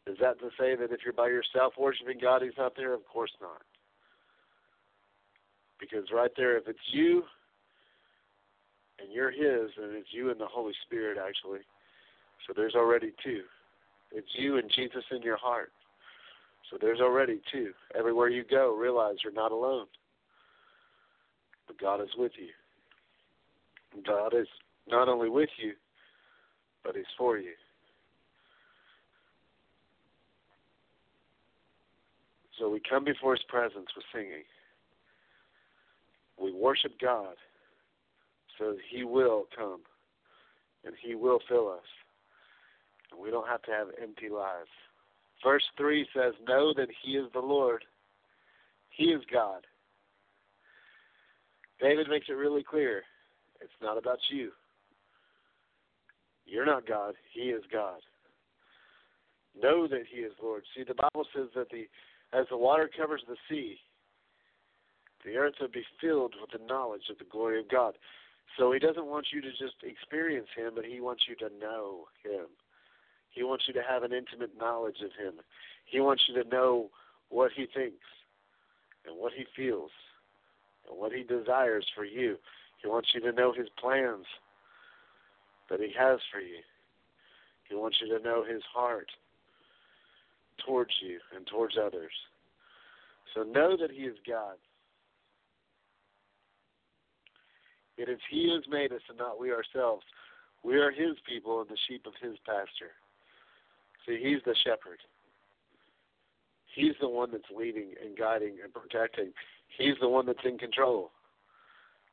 Is 0.06 0.16
that 0.20 0.38
to 0.40 0.48
say 0.58 0.74
that 0.74 0.92
if 0.92 1.00
you're 1.04 1.12
by 1.12 1.28
yourself 1.28 1.74
worshiping 1.78 2.18
God, 2.20 2.42
He's 2.42 2.52
not 2.58 2.74
there? 2.76 2.94
Of 2.94 3.06
course 3.06 3.30
not. 3.40 3.62
Because 5.78 6.04
right 6.12 6.30
there, 6.36 6.56
if 6.56 6.66
it's 6.66 6.78
you 6.92 7.22
and 8.98 9.12
you're 9.12 9.30
His, 9.30 9.70
and 9.80 9.94
it's 9.94 10.08
you 10.12 10.30
and 10.30 10.40
the 10.40 10.46
Holy 10.46 10.72
Spirit, 10.86 11.18
actually. 11.18 11.60
So 12.46 12.54
there's 12.56 12.74
already 12.74 13.12
two. 13.22 13.42
It's 14.12 14.28
you 14.34 14.58
and 14.58 14.70
Jesus 14.74 15.04
in 15.10 15.22
your 15.22 15.36
heart. 15.36 15.72
So 16.70 16.78
there's 16.80 17.00
already 17.00 17.40
two. 17.52 17.72
Everywhere 17.98 18.28
you 18.28 18.44
go, 18.48 18.74
realize 18.74 19.16
you're 19.22 19.32
not 19.32 19.52
alone. 19.52 19.86
But 21.66 21.78
God 21.78 22.00
is 22.00 22.10
with 22.16 22.32
you. 22.36 24.02
God 24.06 24.34
is 24.34 24.46
not 24.88 25.08
only 25.08 25.28
with 25.28 25.50
you, 25.58 25.72
but 26.84 26.94
He's 26.96 27.04
for 27.18 27.38
you. 27.38 27.52
So 32.58 32.68
we 32.68 32.80
come 32.88 33.04
before 33.04 33.34
His 33.34 33.44
presence 33.48 33.86
with 33.96 34.04
singing. 34.14 34.44
We 36.40 36.52
worship 36.52 36.92
God 37.00 37.34
so 38.58 38.72
that 38.72 38.78
He 38.90 39.02
will 39.02 39.44
come 39.56 39.80
and 40.84 40.94
He 41.02 41.14
will 41.14 41.40
fill 41.48 41.68
us. 41.68 41.84
We 43.18 43.30
don't 43.30 43.48
have 43.48 43.62
to 43.62 43.70
have 43.70 43.88
empty 44.00 44.28
lives. 44.28 44.68
Verse 45.44 45.64
3 45.76 46.06
says, 46.14 46.34
Know 46.46 46.72
that 46.76 46.88
He 47.02 47.12
is 47.12 47.26
the 47.32 47.40
Lord, 47.40 47.84
He 48.90 49.04
is 49.04 49.22
God. 49.32 49.66
David 51.80 52.08
makes 52.08 52.26
it 52.28 52.32
really 52.32 52.62
clear 52.62 53.02
it's 53.60 53.72
not 53.82 53.96
about 53.96 54.18
you. 54.30 54.50
You're 56.44 56.66
not 56.66 56.86
God, 56.86 57.14
He 57.32 57.50
is 57.50 57.62
God. 57.72 58.00
Know 59.60 59.86
that 59.88 60.02
He 60.12 60.20
is 60.20 60.32
Lord. 60.42 60.62
See, 60.76 60.84
the 60.84 60.94
Bible 60.94 61.26
says 61.34 61.48
that 61.54 61.70
the 61.70 61.86
as 62.32 62.46
the 62.48 62.56
water 62.56 62.88
covers 62.96 63.22
the 63.26 63.36
sea, 63.48 63.76
the 65.24 65.36
earth 65.36 65.54
will 65.60 65.68
be 65.68 65.84
filled 66.00 66.34
with 66.40 66.50
the 66.52 66.64
knowledge 66.66 67.02
of 67.10 67.18
the 67.18 67.24
glory 67.24 67.58
of 67.60 67.68
God. 67.68 67.94
So 68.58 68.72
He 68.72 68.78
doesn't 68.78 69.06
want 69.06 69.26
you 69.32 69.40
to 69.40 69.50
just 69.50 69.82
experience 69.82 70.48
Him, 70.56 70.72
but 70.74 70.84
He 70.84 71.00
wants 71.00 71.24
you 71.28 71.34
to 71.36 71.54
know 71.58 72.04
Him. 72.24 72.46
He 73.30 73.42
wants 73.42 73.64
you 73.66 73.74
to 73.74 73.82
have 73.88 74.02
an 74.02 74.12
intimate 74.12 74.58
knowledge 74.58 74.98
of 75.04 75.10
Him. 75.12 75.40
He 75.86 76.00
wants 76.00 76.22
you 76.28 76.42
to 76.42 76.48
know 76.48 76.90
what 77.28 77.52
He 77.56 77.66
thinks 77.66 78.06
and 79.06 79.16
what 79.16 79.32
He 79.32 79.44
feels 79.56 79.90
and 80.88 80.98
what 80.98 81.12
He 81.12 81.22
desires 81.22 81.86
for 81.94 82.04
you. 82.04 82.36
He 82.82 82.88
wants 82.88 83.10
you 83.14 83.20
to 83.20 83.32
know 83.32 83.52
His 83.52 83.68
plans 83.80 84.26
that 85.68 85.80
He 85.80 85.92
has 85.98 86.18
for 86.32 86.40
you. 86.40 86.58
He 87.68 87.76
wants 87.76 87.98
you 88.00 88.18
to 88.18 88.22
know 88.22 88.44
His 88.44 88.62
heart 88.74 89.10
towards 90.66 90.92
you 91.00 91.18
and 91.34 91.46
towards 91.46 91.76
others. 91.78 92.12
So 93.34 93.44
know 93.44 93.76
that 93.76 93.92
He 93.92 94.02
is 94.02 94.16
God. 94.26 94.56
It 97.96 98.08
is 98.08 98.18
He 98.30 98.48
who 98.48 98.54
has 98.54 98.64
made 98.68 98.92
us 98.92 99.02
and 99.08 99.18
not 99.18 99.38
we 99.38 99.52
ourselves. 99.52 100.04
We 100.64 100.76
are 100.78 100.90
His 100.90 101.16
people 101.28 101.60
and 101.60 101.70
the 101.70 101.78
sheep 101.88 102.06
of 102.06 102.14
His 102.20 102.36
pasture. 102.44 102.92
See, 104.06 104.18
He's 104.22 104.40
the 104.44 104.54
shepherd. 104.64 104.98
He's 106.74 106.94
the 107.00 107.08
one 107.08 107.30
that's 107.32 107.44
leading 107.56 107.94
and 108.04 108.16
guiding 108.16 108.56
and 108.62 108.72
protecting. 108.72 109.32
He's 109.76 109.94
the 110.00 110.08
one 110.08 110.26
that's 110.26 110.38
in 110.44 110.58
control. 110.58 111.10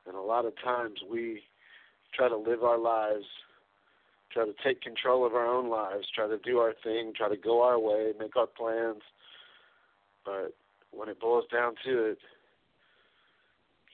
And 0.08 0.15
a 0.15 0.21
lot 0.21 0.45
of 0.45 0.54
times 0.63 1.00
we 1.10 1.41
try 2.13 2.30
to 2.30 2.38
live 2.38 2.63
our 2.63 2.78
lives, 2.78 3.26
try 4.32 4.45
to 4.45 4.54
take 4.63 4.82
control 4.82 5.26
of 5.26 5.36
our 5.36 5.45
own 5.45 5.69
lives, 5.69 6.08
try 6.13 6.28
to 6.28 6.38
do 6.39 6.60
our 6.60 6.73
thing, 6.84 7.13
try 7.15 7.30
to 7.30 7.38
go 7.38 7.62
our 7.62 7.80
way, 7.80 8.13
make 8.19 8.36
our 8.36 8.47
plans. 8.47 9.02
But 10.26 10.56
when 10.91 11.10
it 11.10 11.19
boils 11.19 11.45
down 11.52 11.73
to 11.86 12.06
it, 12.12 12.19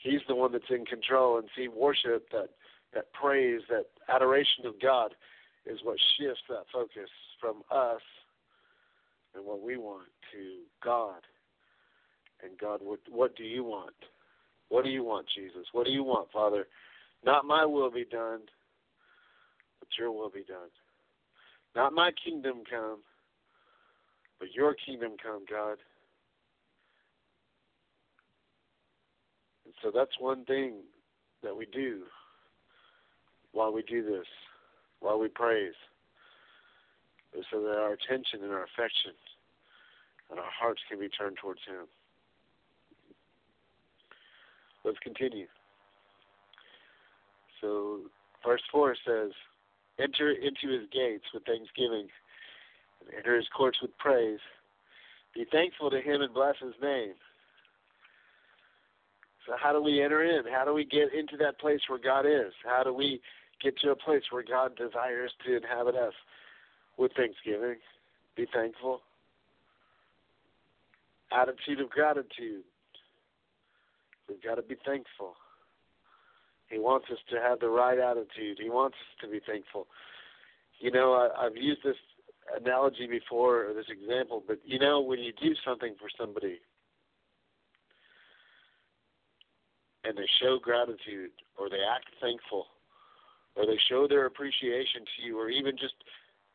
He's 0.02 0.20
the 0.28 0.36
one 0.36 0.52
that's 0.52 0.66
in 0.70 0.86
control. 0.86 1.38
And 1.38 1.48
see, 1.56 1.70
worship, 1.70 2.30
that, 2.32 2.50
that 2.94 3.14
praise, 3.14 3.62
that 3.70 3.86
adoration 4.14 4.66
of 4.66 4.80
God 4.82 5.16
is 5.66 5.80
what 5.84 5.98
shifts 6.18 6.42
that 6.50 6.66
focus 6.74 7.10
from 7.44 7.62
us 7.70 8.02
and 9.36 9.46
what 9.46 9.62
we 9.62 9.76
want 9.76 10.08
to 10.32 10.60
God. 10.82 11.20
And 12.42 12.58
God, 12.58 12.80
what, 12.82 13.00
what 13.12 13.36
do 13.36 13.44
you 13.44 13.66
want? 13.66 13.94
What 14.70 14.86
do 14.86 14.90
you 14.90 15.04
want, 15.04 15.28
Jesus? 15.36 15.68
What 15.74 15.86
do 15.86 15.92
you 15.92 16.04
want, 16.04 16.32
Father? 16.32 16.68
Not 17.26 17.46
my 17.46 17.66
will 17.66 17.92
be 17.92 18.06
done, 18.10 18.40
but 19.80 19.90
your 20.00 20.12
will 20.12 20.30
be 20.30 20.46
done. 20.48 20.70
Not 21.76 21.92
my 21.92 22.12
kingdom 22.24 22.64
come, 22.70 23.00
but 24.40 24.54
your 24.54 24.74
kingdom 24.86 25.14
come, 25.22 25.44
God. 25.50 25.78
And 29.66 29.74
so 29.84 29.92
that's 29.94 30.18
one 30.18 30.46
thing 30.46 30.76
that 31.44 31.56
we 31.56 31.66
do 31.66 32.04
while 33.52 33.74
we 33.74 33.84
do 33.84 34.02
this, 34.02 34.28
while 35.02 35.20
we 35.20 35.28
praise, 35.28 35.70
is 35.70 35.93
so 37.52 37.62
that 37.62 37.78
our 37.78 37.94
attention 37.94 38.44
and 38.44 38.52
our 38.52 38.64
affection 38.64 39.12
and 40.30 40.40
our 40.40 40.52
hearts 40.52 40.82
can 40.90 41.00
be 41.00 41.10
turned 41.10 41.38
towards 41.42 41.62
Him. 41.68 41.88
Let's 44.86 45.00
continue. 45.00 45.48
So, 47.62 48.02
verse 48.46 48.62
4 48.72 48.96
says, 49.08 49.32
Enter 50.00 50.32
into 50.32 50.74
his 50.74 50.90
gates 50.92 51.24
with 51.34 51.46
thanksgiving, 51.46 52.08
and 53.00 53.16
enter 53.16 53.38
his 53.38 53.48
courts 53.56 53.78
with 53.82 53.96
praise. 53.98 54.40
Be 55.34 55.46
thankful 55.52 55.90
to 55.90 56.02
him 56.02 56.22
and 56.22 56.34
bless 56.34 56.56
his 56.60 56.74
name. 56.82 57.14
So, 59.48 59.54
how 59.62 59.72
do 59.72 59.82
we 59.82 60.02
enter 60.02 60.24
in? 60.24 60.44
How 60.52 60.66
do 60.66 60.74
we 60.74 60.84
get 60.84 61.14
into 61.14 61.38
that 61.38 61.60
place 61.60 61.82
where 61.88 62.00
God 62.00 62.26
is? 62.26 62.54
How 62.66 62.84
do 62.84 62.94
we 62.94 63.22
get 63.62 63.78
to 63.80 63.92
a 63.92 63.96
place 63.96 64.24
where 64.32 64.44
God 64.44 64.76
desires 64.76 65.32
to 65.46 65.58
inhabit 65.58 65.96
us? 65.96 66.14
With 66.98 67.12
thanksgiving. 67.14 67.78
Be 68.36 68.46
thankful. 68.54 69.02
Attitude 71.32 71.82
of 71.82 71.90
gratitude. 71.90 72.64
We've 74.30 74.42
got 74.42 74.56
to 74.56 74.62
be 74.62 74.76
thankful. 74.86 75.36
He 76.70 76.80
wants 76.80 77.08
us 77.12 77.20
to 77.30 77.40
have 77.40 77.60
the 77.60 77.70
right 77.70 78.00
attitude. 78.00 78.58
He 78.62 78.70
wants 78.70 78.96
us 78.96 79.22
to 79.22 79.32
be 79.32 79.40
thankful. 79.46 79.88
You 80.80 80.92
know, 80.92 81.14
I, 81.14 81.46
I've 81.46 81.58
used 81.58 81.82
this 81.84 81.96
analogy 82.60 83.08
before, 83.08 83.70
or 83.70 83.74
this 83.74 83.86
example, 83.90 84.44
but 84.46 84.60
you 84.66 84.80
know, 84.80 85.02
when 85.02 85.20
you 85.20 85.34
do 85.42 85.54
something 85.66 85.96
for 86.00 86.10
somebody 86.20 86.60
and 90.04 90.18
they 90.18 90.28
show 90.42 90.60
gratitude, 90.62 91.32
or 91.58 91.70
they 91.70 91.80
act 91.80 92.08
thankful, 92.20 92.66
or 93.56 93.66
they 93.66 93.80
show 93.88 94.08
their 94.08 94.26
appreciation 94.26 95.02
to 95.02 95.26
you, 95.26 95.40
or 95.40 95.50
even 95.50 95.78
just 95.78 95.94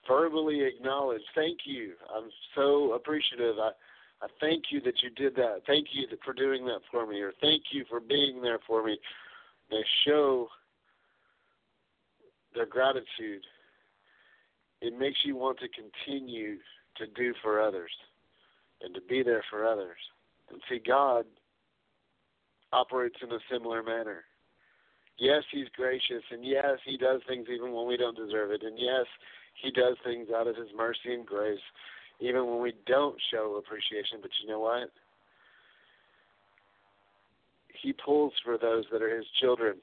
verbally 0.09 0.62
acknowledge, 0.62 1.23
thank 1.35 1.59
you, 1.64 1.92
I'm 2.14 2.31
so 2.55 2.92
appreciative. 2.94 3.57
I, 3.59 3.71
I 4.23 4.27
thank 4.40 4.64
you 4.71 4.81
that 4.81 5.03
you 5.03 5.11
did 5.11 5.37
that. 5.37 5.61
Thank 5.66 5.88
you 5.92 6.07
for 6.25 6.33
doing 6.33 6.64
that 6.66 6.81
for 6.90 7.07
me, 7.07 7.21
or 7.21 7.33
thank 7.40 7.64
you 7.71 7.85
for 7.88 8.01
being 8.01 8.42
there 8.42 8.59
for 8.66 8.85
me. 8.85 8.99
They 9.71 9.85
show 10.05 10.49
their 12.55 12.66
gratitude. 12.66 13.44
It 14.81 14.99
makes 14.99 15.18
you 15.25 15.37
want 15.37 15.59
to 15.61 15.68
continue 15.68 16.57
to 16.97 17.07
do 17.14 17.35
for 17.42 17.61
others 17.61 17.90
and 18.83 18.94
to 18.94 19.01
be 19.03 19.23
there 19.23 19.44
for 19.51 19.66
others. 19.66 19.99
And 20.51 20.61
see, 20.68 20.81
God 20.85 21.25
operates 22.73 23.16
in 23.23 23.31
a 23.33 23.38
similar 23.51 23.83
manner. 23.83 24.25
Yes, 25.18 25.42
He's 25.51 25.68
gracious, 25.77 26.23
and 26.31 26.44
yes, 26.44 26.79
He 26.85 26.97
does 26.97 27.21
things 27.29 27.47
even 27.53 27.73
when 27.73 27.87
we 27.87 27.97
don't 27.97 28.16
deserve 28.16 28.53
it, 28.53 28.62
and 28.62 28.79
yes, 28.79 29.07
He 29.62 29.71
does 29.71 29.97
things 30.05 30.29
out 30.35 30.47
of 30.47 30.57
His 30.57 30.68
mercy 30.77 31.12
and 31.12 31.27
grace 31.27 31.59
even 32.21 32.47
when 32.47 32.61
we 32.61 32.73
don't 32.87 33.16
show 33.33 33.61
appreciation. 33.64 34.18
But 34.21 34.31
you 34.42 34.49
know 34.49 34.61
what? 34.61 34.90
He 37.81 37.92
pulls 37.92 38.33
for 38.44 38.59
those 38.59 38.85
that 38.90 39.03
are 39.03 39.16
His 39.16 39.27
children. 39.40 39.75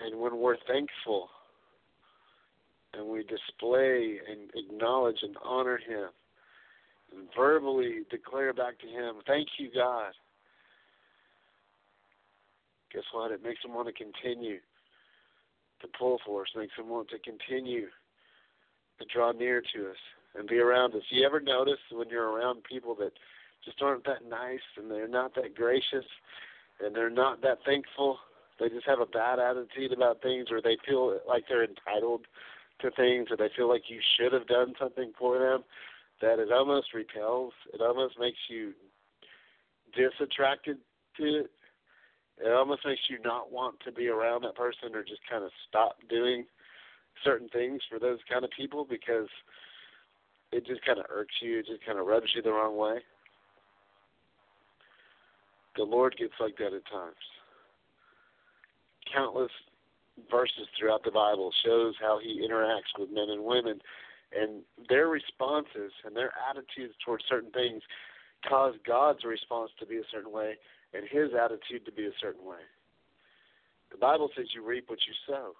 And 0.00 0.20
when 0.20 0.36
we're 0.38 0.56
thankful 0.68 1.28
and 2.94 3.08
we 3.08 3.24
display 3.24 4.18
and 4.30 4.50
acknowledge 4.54 5.18
and 5.22 5.36
honor 5.44 5.78
Him 5.78 6.08
and 7.16 7.28
verbally 7.36 8.02
declare 8.10 8.52
back 8.52 8.78
to 8.80 8.86
Him, 8.86 9.16
Thank 9.26 9.48
you, 9.58 9.70
God. 9.74 10.12
Guess 12.92 13.04
what? 13.12 13.32
It 13.32 13.42
makes 13.42 13.64
Him 13.64 13.74
want 13.74 13.88
to 13.88 13.92
continue 13.92 14.58
to 15.80 15.88
pull 15.98 16.18
for 16.24 16.42
us, 16.42 16.48
makes 16.56 16.72
Him 16.78 16.88
want 16.88 17.08
to 17.10 17.18
continue 17.18 17.88
to 18.98 19.04
draw 19.12 19.32
near 19.32 19.62
to 19.74 19.90
us 19.90 19.96
and 20.34 20.48
be 20.48 20.58
around 20.58 20.94
us. 20.94 21.02
You 21.10 21.26
ever 21.26 21.40
notice 21.40 21.80
when 21.90 22.08
you're 22.08 22.30
around 22.30 22.64
people 22.64 22.94
that 22.96 23.12
just 23.64 23.82
aren't 23.82 24.04
that 24.04 24.28
nice 24.28 24.60
and 24.76 24.90
they're 24.90 25.08
not 25.08 25.34
that 25.34 25.54
gracious 25.54 26.04
and 26.84 26.94
they're 26.94 27.10
not 27.10 27.42
that 27.42 27.58
thankful? 27.64 28.18
They 28.58 28.68
just 28.68 28.86
have 28.86 29.00
a 29.00 29.06
bad 29.06 29.38
attitude 29.38 29.92
about 29.92 30.22
things 30.22 30.48
or 30.50 30.60
they 30.62 30.76
feel 30.86 31.18
like 31.28 31.44
they're 31.48 31.64
entitled 31.64 32.26
to 32.80 32.90
things 32.90 33.28
or 33.30 33.36
they 33.36 33.50
feel 33.56 33.68
like 33.68 33.84
you 33.88 34.00
should 34.16 34.32
have 34.32 34.46
done 34.46 34.74
something 34.78 35.12
for 35.18 35.38
them. 35.38 35.64
that 36.22 36.38
it 36.38 36.50
almost 36.52 36.94
repels. 36.94 37.52
It 37.74 37.80
almost 37.82 38.18
makes 38.18 38.38
you 38.48 38.72
disattracted 39.94 40.78
to 41.18 41.40
it. 41.40 41.50
It 42.38 42.52
almost 42.52 42.84
makes 42.84 43.02
you 43.08 43.18
not 43.24 43.50
want 43.50 43.76
to 43.84 43.92
be 43.92 44.08
around 44.08 44.42
that 44.42 44.56
person 44.56 44.94
or 44.94 45.02
just 45.02 45.20
kind 45.28 45.44
of 45.44 45.50
stop 45.68 45.96
doing 46.08 46.44
certain 47.24 47.48
things 47.48 47.80
for 47.88 47.98
those 47.98 48.18
kind 48.30 48.44
of 48.44 48.50
people 48.56 48.86
because 48.88 49.28
it 50.52 50.66
just 50.66 50.84
kind 50.84 50.98
of 50.98 51.06
irks 51.10 51.34
you. 51.40 51.58
It 51.58 51.66
just 51.66 51.84
kind 51.84 51.98
of 51.98 52.06
rubs 52.06 52.26
you 52.34 52.42
the 52.42 52.52
wrong 52.52 52.76
way. 52.76 52.98
The 55.76 55.84
Lord 55.84 56.16
gets 56.18 56.32
like 56.40 56.56
that 56.58 56.72
at 56.72 56.86
times. 56.90 57.14
Countless 59.12 59.50
verses 60.30 60.66
throughout 60.78 61.04
the 61.04 61.10
Bible 61.10 61.52
shows 61.64 61.94
how 62.00 62.18
he 62.22 62.46
interacts 62.46 62.98
with 62.98 63.10
men 63.10 63.28
and 63.28 63.44
women 63.44 63.80
and 64.32 64.62
their 64.88 65.08
responses 65.08 65.92
and 66.04 66.16
their 66.16 66.32
attitudes 66.50 66.94
towards 67.04 67.24
certain 67.28 67.50
things 67.52 67.82
cause 68.48 68.74
God's 68.86 69.24
response 69.24 69.70
to 69.78 69.86
be 69.86 69.96
a 69.96 70.08
certain 70.12 70.32
way 70.32 70.54
and 70.94 71.04
his 71.08 71.30
attitude 71.34 71.84
to 71.84 71.92
be 71.92 72.06
a 72.06 72.16
certain 72.20 72.44
way. 72.44 72.64
The 73.90 73.98
Bible 73.98 74.30
says 74.36 74.46
you 74.54 74.66
reap 74.66 74.88
what 74.88 74.98
you 75.06 75.14
sow. 75.26 75.52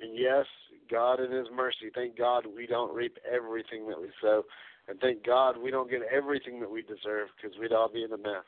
And 0.00 0.16
yes, 0.16 0.46
God 0.90 1.20
in 1.20 1.30
his 1.30 1.46
mercy, 1.54 1.90
thank 1.94 2.16
God 2.16 2.44
we 2.54 2.66
don't 2.66 2.94
reap 2.94 3.16
everything 3.30 3.88
that 3.88 4.00
we 4.00 4.08
sow. 4.20 4.44
And 4.88 4.98
thank 5.00 5.24
God 5.24 5.56
we 5.62 5.70
don't 5.70 5.90
get 5.90 6.00
everything 6.10 6.60
that 6.60 6.70
we 6.70 6.82
deserve 6.82 7.28
because 7.36 7.58
we'd 7.58 7.72
all 7.72 7.90
be 7.92 8.04
in 8.04 8.12
a 8.12 8.16
mess. 8.16 8.44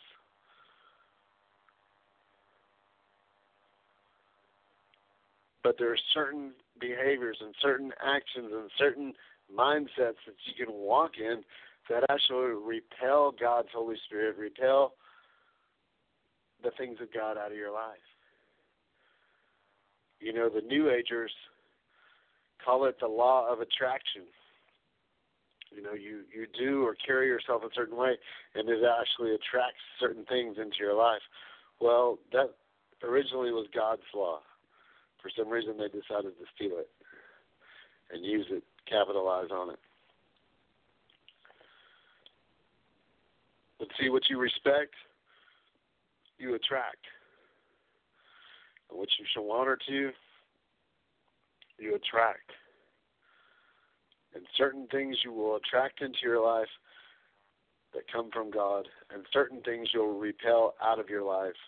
But 5.62 5.76
there 5.78 5.92
are 5.92 5.98
certain 6.14 6.52
behaviors 6.80 7.36
and 7.40 7.54
certain 7.60 7.92
actions 8.02 8.50
and 8.52 8.70
certain 8.78 9.12
mindsets 9.54 10.16
that 10.26 10.34
you 10.46 10.64
can 10.64 10.74
walk 10.74 11.12
in 11.18 11.42
that 11.90 12.04
actually 12.08 12.54
repel 12.64 13.34
God's 13.38 13.68
Holy 13.74 13.96
Spirit, 14.06 14.36
repel 14.38 14.94
the 16.62 16.70
things 16.78 16.98
of 17.02 17.12
God 17.12 17.36
out 17.36 17.50
of 17.50 17.58
your 17.58 17.72
life. 17.72 17.98
You 20.20 20.35
know, 20.35 20.48
the 20.48 20.61
New 20.61 20.90
Agers 20.90 21.33
call 22.64 22.85
it 22.85 22.96
the 23.00 23.09
law 23.09 23.50
of 23.50 23.61
attraction. 23.61 24.22
You 25.74 25.83
know, 25.83 25.94
you, 25.94 26.22
you 26.35 26.46
do 26.59 26.85
or 26.85 26.94
carry 26.94 27.28
yourself 27.28 27.62
a 27.62 27.68
certain 27.74 27.96
way, 27.96 28.16
and 28.54 28.68
it 28.68 28.80
actually 28.85 29.35
attracts 29.35 29.80
certain 29.98 30.24
things 30.26 30.56
into 30.59 30.76
your 30.78 30.94
life. 30.94 31.22
Well, 31.80 32.18
that 32.33 32.54
originally 33.02 33.50
was 33.52 33.66
God's 33.74 34.02
law. 34.14 34.40
For 35.22 35.30
some 35.37 35.48
reason, 35.48 35.76
they 35.78 35.87
decided 35.88 36.37
to 36.38 36.46
steal 36.54 36.78
it 36.78 36.90
and 38.12 38.24
use 38.24 38.46
it, 38.50 38.64
capitalize 38.88 39.48
on 39.52 39.70
it. 39.70 39.78
But 43.78 43.88
see, 43.98 44.11
what 44.11 44.22
you 44.28 44.38
respect, 44.38 44.92
you 46.38 46.54
attract. 46.54 47.06
What 48.92 49.09
you 49.18 49.24
show 49.35 49.50
honor 49.50 49.79
to, 49.88 50.11
you 51.79 51.94
attract. 51.94 52.50
And 54.35 54.44
certain 54.57 54.87
things 54.90 55.16
you 55.24 55.33
will 55.33 55.57
attract 55.57 56.03
into 56.03 56.18
your 56.22 56.44
life 56.44 56.68
that 57.94 58.03
come 58.12 58.31
from 58.33 58.50
God, 58.50 58.87
and 59.12 59.24
certain 59.33 59.61
things 59.62 59.88
you'll 59.92 60.18
repel 60.18 60.74
out 60.81 61.00
of 61.00 61.09
your 61.09 61.24
life 61.24 61.59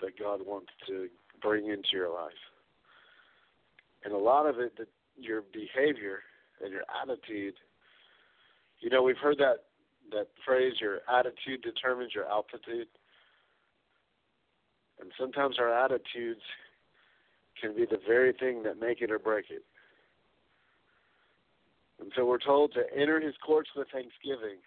that 0.00 0.18
God 0.18 0.40
wants 0.44 0.70
to 0.88 1.08
bring 1.40 1.66
into 1.66 1.90
your 1.92 2.12
life. 2.12 2.32
And 4.04 4.12
a 4.12 4.18
lot 4.18 4.46
of 4.46 4.58
it, 4.58 4.76
that 4.78 4.88
your 5.16 5.42
behavior 5.52 6.20
and 6.62 6.72
your 6.72 6.82
attitude. 7.02 7.54
You 8.80 8.90
know, 8.90 9.02
we've 9.02 9.16
heard 9.16 9.38
that 9.38 9.64
that 10.12 10.28
phrase, 10.44 10.74
your 10.80 11.00
attitude 11.08 11.62
determines 11.62 12.14
your 12.14 12.26
altitude. 12.26 12.88
And 15.00 15.10
sometimes 15.18 15.56
our 15.58 15.72
attitudes 15.72 16.42
can 17.60 17.74
be 17.74 17.86
the 17.86 18.00
very 18.06 18.32
thing 18.32 18.62
that 18.64 18.78
make 18.78 19.00
it 19.00 19.10
or 19.10 19.18
break 19.18 19.46
it. 19.50 19.64
And 22.00 22.12
so 22.16 22.24
we're 22.24 22.38
told 22.38 22.72
to 22.74 22.82
enter 22.96 23.20
his 23.20 23.34
courts 23.44 23.70
with 23.76 23.88
thanksgiving. 23.92 24.58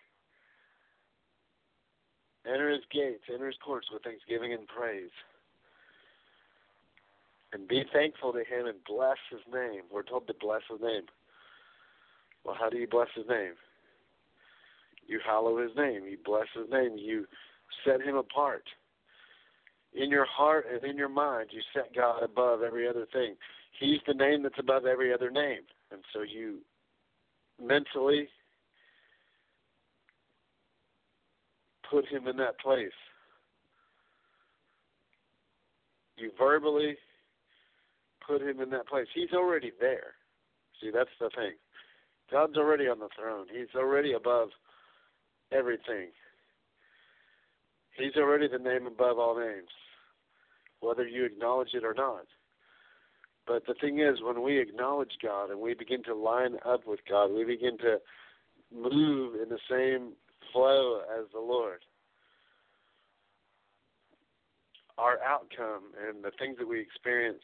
Enter 2.46 2.70
his 2.70 2.84
gates, 2.92 3.24
enter 3.32 3.48
his 3.48 3.56
courts 3.64 3.88
with 3.92 4.04
thanksgiving 4.04 4.54
and 4.54 4.68
praise. 4.68 5.12
And 7.54 7.68
be 7.68 7.84
thankful 7.94 8.34
to 8.34 8.40
him 8.40 8.66
and 8.66 8.78
bless 8.88 9.18
his 9.32 9.42
name. 9.52 9.84
We're 9.92 10.04
told 10.04 10.28
to 10.28 10.34
bless 10.40 10.62
his 10.70 10.82
name. 10.82 11.04
Well, 12.44 12.56
how 12.60 12.70
do 12.70 12.78
you 12.78 12.88
bless 12.88 13.08
his 13.16 13.26
name? 13.30 13.54
You 15.08 15.20
hallow 15.26 15.62
his 15.62 15.72
name. 15.78 16.06
You 16.06 16.18
bless 16.24 16.48
his 16.56 16.70
name. 16.70 16.98
You 16.98 17.26
set 17.86 18.02
him 18.02 18.16
apart. 18.16 18.64
In 19.96 20.10
your 20.10 20.26
heart 20.26 20.66
and 20.72 20.84
in 20.84 20.98
your 20.98 21.10
mind, 21.10 21.50
you 21.52 21.62
set 21.74 21.96
God 21.96 22.24
above 22.24 22.62
every 22.64 22.88
other 22.88 23.06
thing. 23.14 23.36
He's 23.80 24.00
the 24.08 24.14
name 24.14 24.44
that's 24.44 24.60
above 24.60 24.86
every 24.86 25.14
other 25.14 25.30
name. 25.30 25.62
And 25.92 26.02
so 26.14 26.22
you 26.22 26.60
mentally 27.62 28.28
put 31.90 32.08
him 32.08 32.28
in 32.28 32.38
that 32.38 32.60
place. 32.60 32.88
You 36.18 36.32
verbally 36.40 36.96
put 38.26 38.42
him 38.42 38.62
in 38.62 38.70
that 38.72 38.88
place. 38.88 39.08
He's 39.14 39.32
already 39.34 39.72
there. 39.80 40.14
See, 40.82 40.90
that's 40.94 41.10
the 41.20 41.30
thing. 41.36 41.54
God's 42.32 42.58
already 42.58 42.88
on 42.88 43.00
the 43.00 43.10
throne. 43.20 43.46
He's 43.52 43.76
already 43.76 44.14
above 44.14 44.50
everything. 45.52 46.10
He's 47.98 48.16
already 48.18 48.48
the 48.48 48.58
name 48.58 48.88
above 48.88 49.20
all 49.20 49.40
names, 49.40 49.70
whether 50.80 51.08
you 51.08 51.26
acknowledge 51.26 51.74
it 51.74 51.84
or 51.84 51.94
not. 51.94 52.26
But 53.46 53.66
the 53.68 53.76
thing 53.76 54.00
is, 54.00 54.22
when 54.22 54.42
we 54.42 54.60
acknowledge 54.60 55.12
God 55.22 55.52
and 55.52 55.60
we 55.60 55.74
begin 55.74 56.02
to 56.04 56.16
line 56.16 56.56
up 56.66 56.88
with 56.88 57.02
God, 57.10 57.32
we 57.32 57.44
begin 57.44 57.78
to 57.80 58.00
move 58.74 59.36
in 59.36 59.50
the 59.50 59.60
same 59.70 60.14
flow 60.52 61.02
as 61.20 61.26
the 61.34 61.40
Lord. 61.40 61.82
Our 64.98 65.20
outcome 65.24 65.92
and 66.08 66.24
the 66.24 66.32
things 66.40 66.58
that 66.60 66.68
we 66.68 66.80
experience 66.80 67.42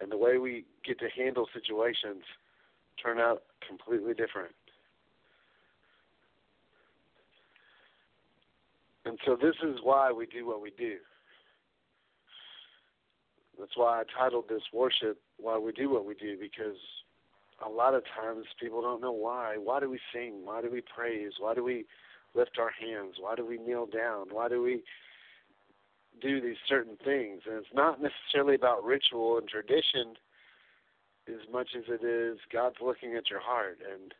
and 0.00 0.12
the 0.12 0.18
way 0.18 0.38
we 0.38 0.64
get 0.84 0.98
to 1.00 1.08
handle 1.16 1.48
situations 1.52 2.22
turn 3.02 3.18
out 3.18 3.42
completely 3.66 4.14
different. 4.14 4.54
And 9.06 9.18
so 9.24 9.36
this 9.40 9.54
is 9.62 9.76
why 9.82 10.10
we 10.10 10.26
do 10.26 10.46
what 10.46 10.60
we 10.60 10.72
do. 10.76 10.96
That's 13.58 13.76
why 13.76 14.00
I 14.00 14.02
titled 14.18 14.48
this 14.48 14.62
worship 14.72 15.18
Why 15.38 15.56
We 15.58 15.72
Do 15.72 15.90
What 15.90 16.04
We 16.04 16.14
Do, 16.14 16.36
because 16.38 16.76
a 17.64 17.70
lot 17.70 17.94
of 17.94 18.02
times 18.04 18.44
people 18.60 18.82
don't 18.82 19.00
know 19.00 19.12
why. 19.12 19.56
Why 19.56 19.80
do 19.80 19.88
we 19.88 20.00
sing? 20.12 20.44
Why 20.44 20.60
do 20.60 20.70
we 20.70 20.82
praise? 20.82 21.32
Why 21.38 21.54
do 21.54 21.64
we 21.64 21.86
lift 22.34 22.58
our 22.58 22.70
hands? 22.70 23.14
Why 23.18 23.34
do 23.34 23.46
we 23.46 23.56
kneel 23.56 23.86
down? 23.86 24.26
Why 24.30 24.48
do 24.48 24.60
we 24.60 24.82
do 26.20 26.40
these 26.40 26.56
certain 26.68 26.96
things? 27.02 27.42
And 27.46 27.56
it's 27.56 27.74
not 27.74 28.00
necessarily 28.02 28.56
about 28.56 28.84
ritual 28.84 29.38
and 29.38 29.48
tradition 29.48 30.16
as 31.28 31.48
much 31.50 31.68
as 31.76 31.84
it 31.88 32.04
is 32.04 32.38
God's 32.52 32.76
looking 32.82 33.14
at 33.14 33.30
your 33.30 33.40
heart 33.40 33.78
and 33.90 34.12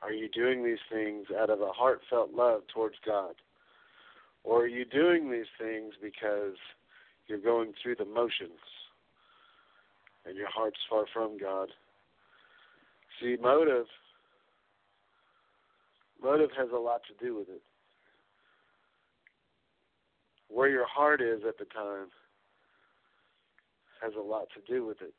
are 0.00 0.12
you 0.12 0.28
doing 0.28 0.64
these 0.64 0.78
things 0.90 1.26
out 1.36 1.50
of 1.50 1.60
a 1.60 1.72
heartfelt 1.72 2.32
love 2.32 2.62
towards 2.72 2.96
God? 3.04 3.34
Or 4.48 4.62
are 4.62 4.66
you 4.66 4.86
doing 4.86 5.30
these 5.30 5.50
things 5.60 5.92
because 6.02 6.56
you're 7.26 7.38
going 7.38 7.74
through 7.82 7.96
the 7.96 8.06
motions 8.06 8.58
and 10.24 10.38
your 10.38 10.48
heart's 10.48 10.78
far 10.88 11.04
from 11.12 11.36
God? 11.38 11.68
See, 13.20 13.36
motive 13.38 13.84
motive 16.22 16.48
has 16.56 16.68
a 16.74 16.78
lot 16.78 17.02
to 17.08 17.24
do 17.24 17.36
with 17.36 17.50
it. 17.50 17.60
Where 20.48 20.70
your 20.70 20.86
heart 20.86 21.20
is 21.20 21.42
at 21.46 21.58
the 21.58 21.66
time 21.66 22.06
has 24.02 24.14
a 24.18 24.22
lot 24.22 24.48
to 24.54 24.72
do 24.72 24.86
with 24.86 25.02
it. 25.02 25.12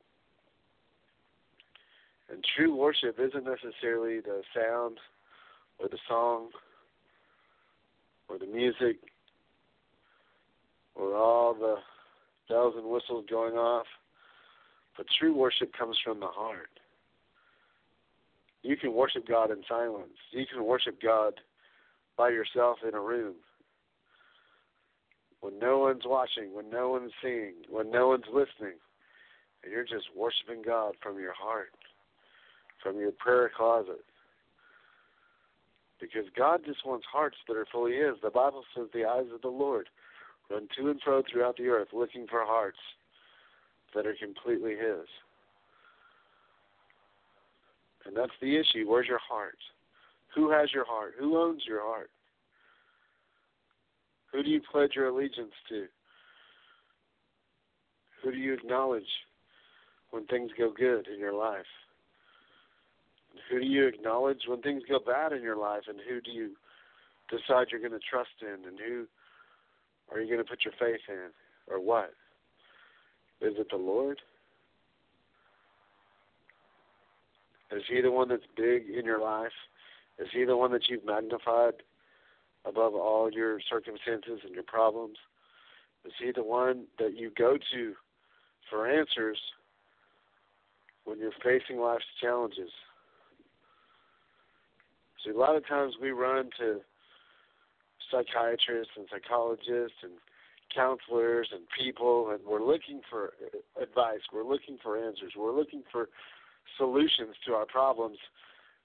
And 2.28 2.44
true 2.56 2.74
worship 2.74 3.20
isn't 3.20 3.44
necessarily 3.44 4.18
the 4.18 4.42
sound 4.52 4.98
or 5.78 5.88
the 5.88 5.98
song 6.08 6.48
or 8.28 8.36
the 8.36 8.46
music 8.46 8.96
or 10.94 11.16
all 11.16 11.54
the 11.54 11.76
bells 12.48 12.74
and 12.76 12.90
whistles 12.90 13.24
going 13.30 13.54
off. 13.54 13.86
But 14.96 15.06
true 15.18 15.34
worship 15.34 15.72
comes 15.76 15.96
from 16.04 16.20
the 16.20 16.26
heart. 16.26 16.70
You 18.62 18.76
can 18.76 18.92
worship 18.92 19.26
God 19.26 19.50
in 19.50 19.62
silence. 19.68 20.18
You 20.32 20.44
can 20.52 20.64
worship 20.64 21.00
God 21.02 21.34
by 22.16 22.30
yourself 22.30 22.78
in 22.86 22.94
a 22.94 23.00
room. 23.00 23.34
When 25.40 25.58
no 25.58 25.78
one's 25.78 26.02
watching, 26.04 26.54
when 26.54 26.68
no 26.68 26.90
one's 26.90 27.12
seeing, 27.22 27.54
when 27.70 27.90
no 27.90 28.08
one's 28.08 28.26
listening, 28.26 28.76
and 29.62 29.72
you're 29.72 29.84
just 29.84 30.14
worshiping 30.14 30.62
God 30.62 30.94
from 31.02 31.18
your 31.18 31.32
heart 31.32 31.70
from 32.82 32.98
your 32.98 33.12
prayer 33.12 33.50
closet. 33.54 34.04
Because 36.00 36.24
God 36.36 36.60
just 36.64 36.86
wants 36.86 37.06
hearts 37.10 37.36
that 37.46 37.56
are 37.56 37.66
fully 37.70 37.96
His. 37.96 38.16
The 38.22 38.30
Bible 38.30 38.64
says 38.74 38.86
the 38.92 39.04
eyes 39.04 39.26
of 39.34 39.42
the 39.42 39.48
Lord 39.48 39.88
run 40.50 40.68
to 40.76 40.90
and 40.90 41.00
fro 41.02 41.22
throughout 41.30 41.56
the 41.56 41.68
earth 41.68 41.88
looking 41.92 42.26
for 42.26 42.44
hearts 42.44 42.78
that 43.94 44.06
are 44.06 44.14
completely 44.20 44.72
His. 44.72 45.06
And 48.06 48.16
that's 48.16 48.32
the 48.40 48.56
issue. 48.56 48.88
Where's 48.88 49.08
your 49.08 49.20
heart? 49.26 49.58
Who 50.34 50.50
has 50.50 50.72
your 50.72 50.84
heart? 50.84 51.14
Who 51.18 51.36
owns 51.36 51.62
your 51.66 51.82
heart? 51.82 52.10
Who 54.32 54.42
do 54.42 54.50
you 54.50 54.60
pledge 54.70 54.92
your 54.94 55.08
allegiance 55.08 55.52
to? 55.68 55.86
Who 58.22 58.30
do 58.30 58.38
you 58.38 58.54
acknowledge 58.54 59.02
when 60.10 60.26
things 60.26 60.50
go 60.56 60.72
good 60.76 61.08
in 61.12 61.18
your 61.18 61.32
life? 61.32 61.66
Who 63.50 63.60
do 63.60 63.66
you 63.66 63.86
acknowledge 63.86 64.42
when 64.46 64.60
things 64.62 64.82
go 64.88 64.98
bad 65.04 65.32
in 65.32 65.42
your 65.42 65.56
life? 65.56 65.82
And 65.88 65.98
who 66.08 66.20
do 66.20 66.30
you 66.30 66.50
decide 67.28 67.68
you're 67.70 67.80
going 67.80 67.92
to 67.92 68.06
trust 68.10 68.30
in? 68.40 68.68
And 68.68 68.78
who 68.78 69.06
are 70.12 70.20
you 70.20 70.26
going 70.26 70.44
to 70.44 70.50
put 70.50 70.64
your 70.64 70.74
faith 70.78 71.00
in? 71.08 71.30
Or 71.68 71.80
what? 71.80 72.12
Is 73.40 73.54
it 73.58 73.68
the 73.70 73.76
Lord? 73.76 74.20
Is 77.72 77.82
He 77.88 78.00
the 78.00 78.10
one 78.10 78.28
that's 78.28 78.42
big 78.56 78.84
in 78.90 79.04
your 79.04 79.20
life? 79.20 79.52
Is 80.18 80.28
He 80.32 80.44
the 80.44 80.56
one 80.56 80.72
that 80.72 80.88
you've 80.88 81.04
magnified 81.04 81.74
above 82.64 82.94
all 82.94 83.30
your 83.32 83.60
circumstances 83.70 84.40
and 84.44 84.54
your 84.54 84.64
problems? 84.64 85.16
Is 86.04 86.12
He 86.22 86.32
the 86.34 86.44
one 86.44 86.84
that 86.98 87.16
you 87.16 87.30
go 87.36 87.56
to 87.72 87.94
for 88.68 88.88
answers 88.88 89.38
when 91.04 91.18
you're 91.18 91.32
facing 91.42 91.80
life's 91.80 92.04
challenges? 92.20 92.70
See, 95.24 95.30
a 95.30 95.36
lot 95.36 95.56
of 95.56 95.66
times 95.66 95.94
we 96.00 96.10
run 96.10 96.50
to 96.58 96.80
psychiatrists 98.10 98.92
and 98.96 99.06
psychologists 99.10 99.98
and 100.02 100.12
counselors 100.74 101.48
and 101.52 101.62
people, 101.76 102.30
and 102.30 102.40
we're 102.46 102.64
looking 102.64 103.00
for 103.10 103.32
advice. 103.80 104.20
We're 104.32 104.44
looking 104.44 104.78
for 104.82 104.96
answers. 104.96 105.32
We're 105.36 105.56
looking 105.56 105.82
for 105.90 106.08
solutions 106.76 107.34
to 107.46 107.54
our 107.54 107.66
problems. 107.66 108.18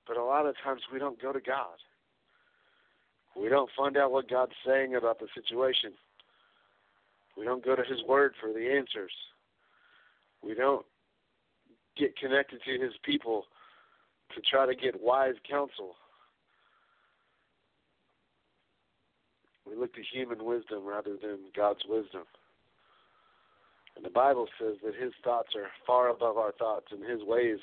But 0.08 0.18
a 0.18 0.24
lot 0.24 0.46
of 0.46 0.56
times 0.64 0.82
we 0.92 1.00
don't 1.00 1.22
go 1.22 1.32
to 1.32 1.40
God. 1.40 1.78
We 3.36 3.50
don't 3.50 3.70
find 3.78 3.98
out 3.98 4.12
what 4.12 4.30
God's 4.30 4.54
saying 4.66 4.96
about 4.96 5.20
the 5.20 5.28
situation. 5.36 5.92
We 7.38 7.44
don't 7.44 7.64
go 7.64 7.76
to 7.76 7.84
His 7.84 8.02
Word 8.08 8.34
for 8.40 8.54
the 8.54 8.72
answers. 8.72 9.12
We 10.42 10.54
don't 10.54 10.86
get 11.98 12.18
connected 12.18 12.62
to 12.66 12.80
His 12.80 12.94
people 13.04 13.46
to 14.34 14.42
try 14.42 14.66
to 14.66 14.76
get 14.76 15.02
wise 15.02 15.36
counsel. 15.50 15.96
We 19.76 19.82
look 19.82 19.94
to 19.96 20.02
human 20.02 20.46
wisdom 20.46 20.86
rather 20.86 21.18
than 21.22 21.40
God's 21.56 21.82
wisdom. 21.88 22.24
And 23.96 24.06
the 24.06 24.10
Bible 24.10 24.48
says 24.60 24.76
that 24.84 24.96
His 24.96 25.14
thoughts 25.24 25.50
are 25.56 25.68
far 25.86 26.10
above 26.10 26.38
our 26.38 26.52
thoughts, 26.54 26.88
and 26.92 27.04
His 27.04 27.24
ways 27.24 27.60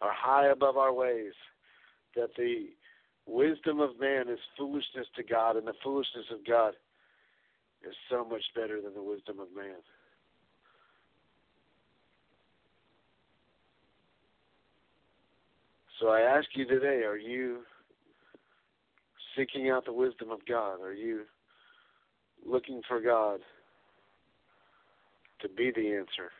are 0.00 0.12
high 0.12 0.48
above 0.48 0.76
our 0.76 0.92
ways. 0.92 1.32
That 2.14 2.30
the 2.36 2.68
wisdom 3.26 3.80
of 3.80 3.98
man 4.00 4.28
is 4.28 4.38
foolishness 4.56 5.06
to 5.16 5.22
God, 5.22 5.56
and 5.56 5.66
the 5.66 5.74
foolishness 5.82 6.26
of 6.32 6.46
God 6.46 6.74
is 7.86 7.94
so 8.10 8.24
much 8.24 8.42
better 8.54 8.80
than 8.80 8.94
the 8.94 9.02
wisdom 9.02 9.38
of 9.40 9.48
man. 9.54 9.76
So 16.00 16.08
I 16.08 16.20
ask 16.20 16.48
you 16.54 16.66
today 16.66 17.02
are 17.04 17.16
you 17.16 17.60
seeking 19.36 19.70
out 19.70 19.84
the 19.84 19.92
wisdom 19.92 20.30
of 20.30 20.40
God? 20.46 20.80
Are 20.80 20.92
you 20.92 21.22
looking 22.46 22.82
for 22.86 23.00
God 23.00 23.40
to 25.40 25.48
be 25.48 25.70
the 25.74 25.94
answer? 25.94 26.30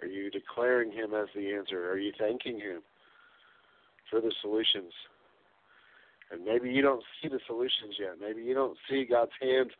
Are 0.00 0.06
you 0.06 0.30
declaring 0.30 0.92
Him 0.92 1.14
as 1.14 1.28
the 1.34 1.52
answer? 1.52 1.90
Are 1.90 1.98
you 1.98 2.12
thanking 2.18 2.60
Him 2.60 2.82
for 4.10 4.20
the 4.20 4.32
solutions? 4.42 4.92
And 6.30 6.44
maybe 6.44 6.70
you 6.70 6.82
don't 6.82 7.04
see 7.22 7.28
the 7.28 7.40
solutions 7.46 7.94
yet. 7.98 8.16
Maybe 8.20 8.42
you 8.42 8.54
don't 8.54 8.76
see 8.90 9.06
God's 9.08 9.32
hand 9.40 9.70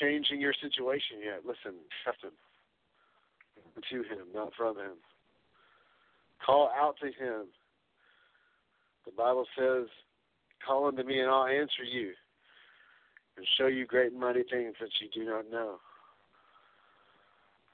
changing 0.00 0.40
your 0.40 0.52
situation 0.52 1.18
yet. 1.24 1.40
Listen, 1.46 1.78
trust 2.04 2.22
Him. 2.22 2.32
To 3.90 3.96
Him, 3.96 4.28
not 4.34 4.52
from 4.56 4.76
Him. 4.76 4.96
Call 6.44 6.70
out 6.78 6.96
to 7.00 7.06
Him. 7.06 7.46
The 9.04 9.12
Bible 9.16 9.46
says, 9.58 9.86
Call 10.66 10.86
unto 10.86 11.02
me 11.02 11.20
and 11.20 11.30
I'll 11.30 11.46
answer 11.46 11.84
you 11.84 12.12
and 13.36 13.46
show 13.58 13.66
you 13.66 13.86
great 13.86 14.12
and 14.12 14.20
mighty 14.20 14.42
things 14.42 14.74
that 14.80 14.90
you 15.00 15.08
do 15.12 15.28
not 15.28 15.50
know. 15.50 15.76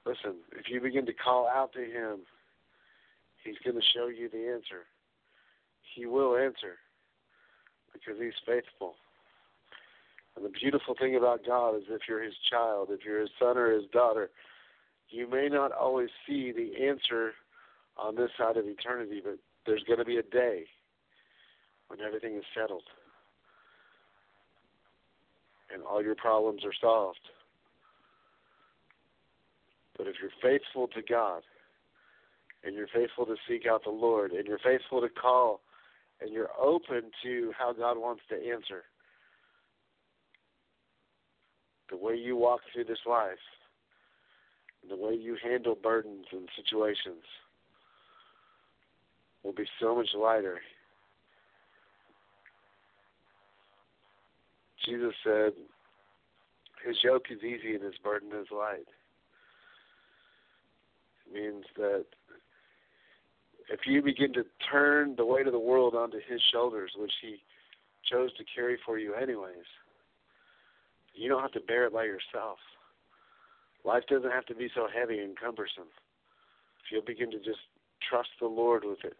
Listen, 0.04 0.38
if 0.52 0.68
you 0.68 0.80
begin 0.80 1.06
to 1.06 1.12
call 1.12 1.48
out 1.48 1.72
to 1.74 1.80
Him, 1.80 2.20
He's 3.44 3.58
going 3.64 3.76
to 3.76 3.86
show 3.94 4.06
you 4.08 4.28
the 4.28 4.52
answer. 4.52 4.86
He 5.94 6.06
will 6.06 6.36
answer 6.36 6.78
because 7.92 8.14
He's 8.20 8.32
faithful. 8.46 8.94
And 10.36 10.44
the 10.44 10.50
beautiful 10.50 10.94
thing 10.98 11.16
about 11.16 11.46
God 11.46 11.76
is 11.76 11.82
if 11.88 12.02
you're 12.08 12.22
His 12.22 12.34
child, 12.50 12.88
if 12.90 13.04
you're 13.04 13.20
His 13.20 13.30
son 13.38 13.56
or 13.56 13.72
His 13.72 13.84
daughter, 13.92 14.30
you 15.10 15.28
may 15.28 15.48
not 15.48 15.72
always 15.72 16.08
see 16.26 16.52
the 16.52 16.86
answer 16.86 17.32
on 17.96 18.16
this 18.16 18.30
side 18.38 18.56
of 18.56 18.66
eternity, 18.66 19.20
but 19.22 19.38
there's 19.66 19.84
going 19.84 19.98
to 19.98 20.04
be 20.04 20.16
a 20.16 20.22
day 20.22 20.64
when 21.88 22.00
everything 22.00 22.36
is 22.36 22.44
settled 22.58 22.84
and 25.72 25.82
all 25.82 26.02
your 26.02 26.14
problems 26.14 26.64
are 26.64 26.74
solved. 26.80 27.18
But 29.96 30.06
if 30.06 30.16
you're 30.20 30.30
faithful 30.42 30.88
to 30.88 31.02
God, 31.02 31.42
and 32.64 32.74
you're 32.74 32.88
faithful 32.88 33.26
to 33.26 33.36
seek 33.48 33.66
out 33.66 33.84
the 33.84 33.90
Lord, 33.90 34.32
and 34.32 34.46
you're 34.46 34.58
faithful 34.58 35.00
to 35.00 35.08
call, 35.08 35.60
and 36.20 36.32
you're 36.32 36.50
open 36.60 37.10
to 37.22 37.52
how 37.58 37.72
God 37.72 37.98
wants 37.98 38.22
to 38.30 38.36
answer, 38.36 38.84
the 41.90 41.96
way 41.96 42.14
you 42.14 42.36
walk 42.36 42.60
through 42.72 42.84
this 42.84 43.04
life, 43.06 43.36
the 44.88 44.96
way 44.96 45.14
you 45.14 45.36
handle 45.42 45.76
burdens 45.80 46.26
and 46.32 46.48
situations 46.56 47.24
will 49.42 49.52
be 49.52 49.66
so 49.80 49.96
much 49.96 50.08
lighter. 50.16 50.60
Jesus 54.84 55.12
said, 55.24 55.52
His 56.84 56.96
yoke 57.02 57.26
is 57.30 57.42
easy 57.42 57.74
and 57.74 57.82
His 57.82 57.98
burden 58.02 58.30
is 58.32 58.48
light 58.50 58.88
It 61.26 61.32
means 61.32 61.64
that 61.76 62.04
if 63.70 63.80
you 63.86 64.02
begin 64.02 64.32
to 64.34 64.44
turn 64.70 65.14
the 65.16 65.24
weight 65.24 65.46
of 65.46 65.52
the 65.52 65.58
world 65.58 65.94
onto 65.94 66.18
his 66.28 66.40
shoulders, 66.52 66.92
which 66.96 67.12
he 67.22 67.36
chose 68.10 68.32
to 68.34 68.44
carry 68.54 68.76
for 68.84 68.98
you 68.98 69.14
anyways, 69.14 69.64
you 71.14 71.28
don't 71.28 71.42
have 71.42 71.52
to 71.52 71.60
bear 71.60 71.86
it 71.86 71.92
by 71.92 72.04
yourself. 72.04 72.58
Life 73.84 74.04
doesn't 74.08 74.30
have 74.30 74.46
to 74.46 74.54
be 74.54 74.68
so 74.74 74.88
heavy 74.92 75.18
and 75.18 75.38
cumbersome. 75.38 75.88
If 76.84 76.90
you'll 76.92 77.04
begin 77.04 77.30
to 77.30 77.38
just 77.38 77.60
trust 78.08 78.30
the 78.40 78.46
Lord 78.46 78.84
with 78.84 79.04
it, 79.04 79.16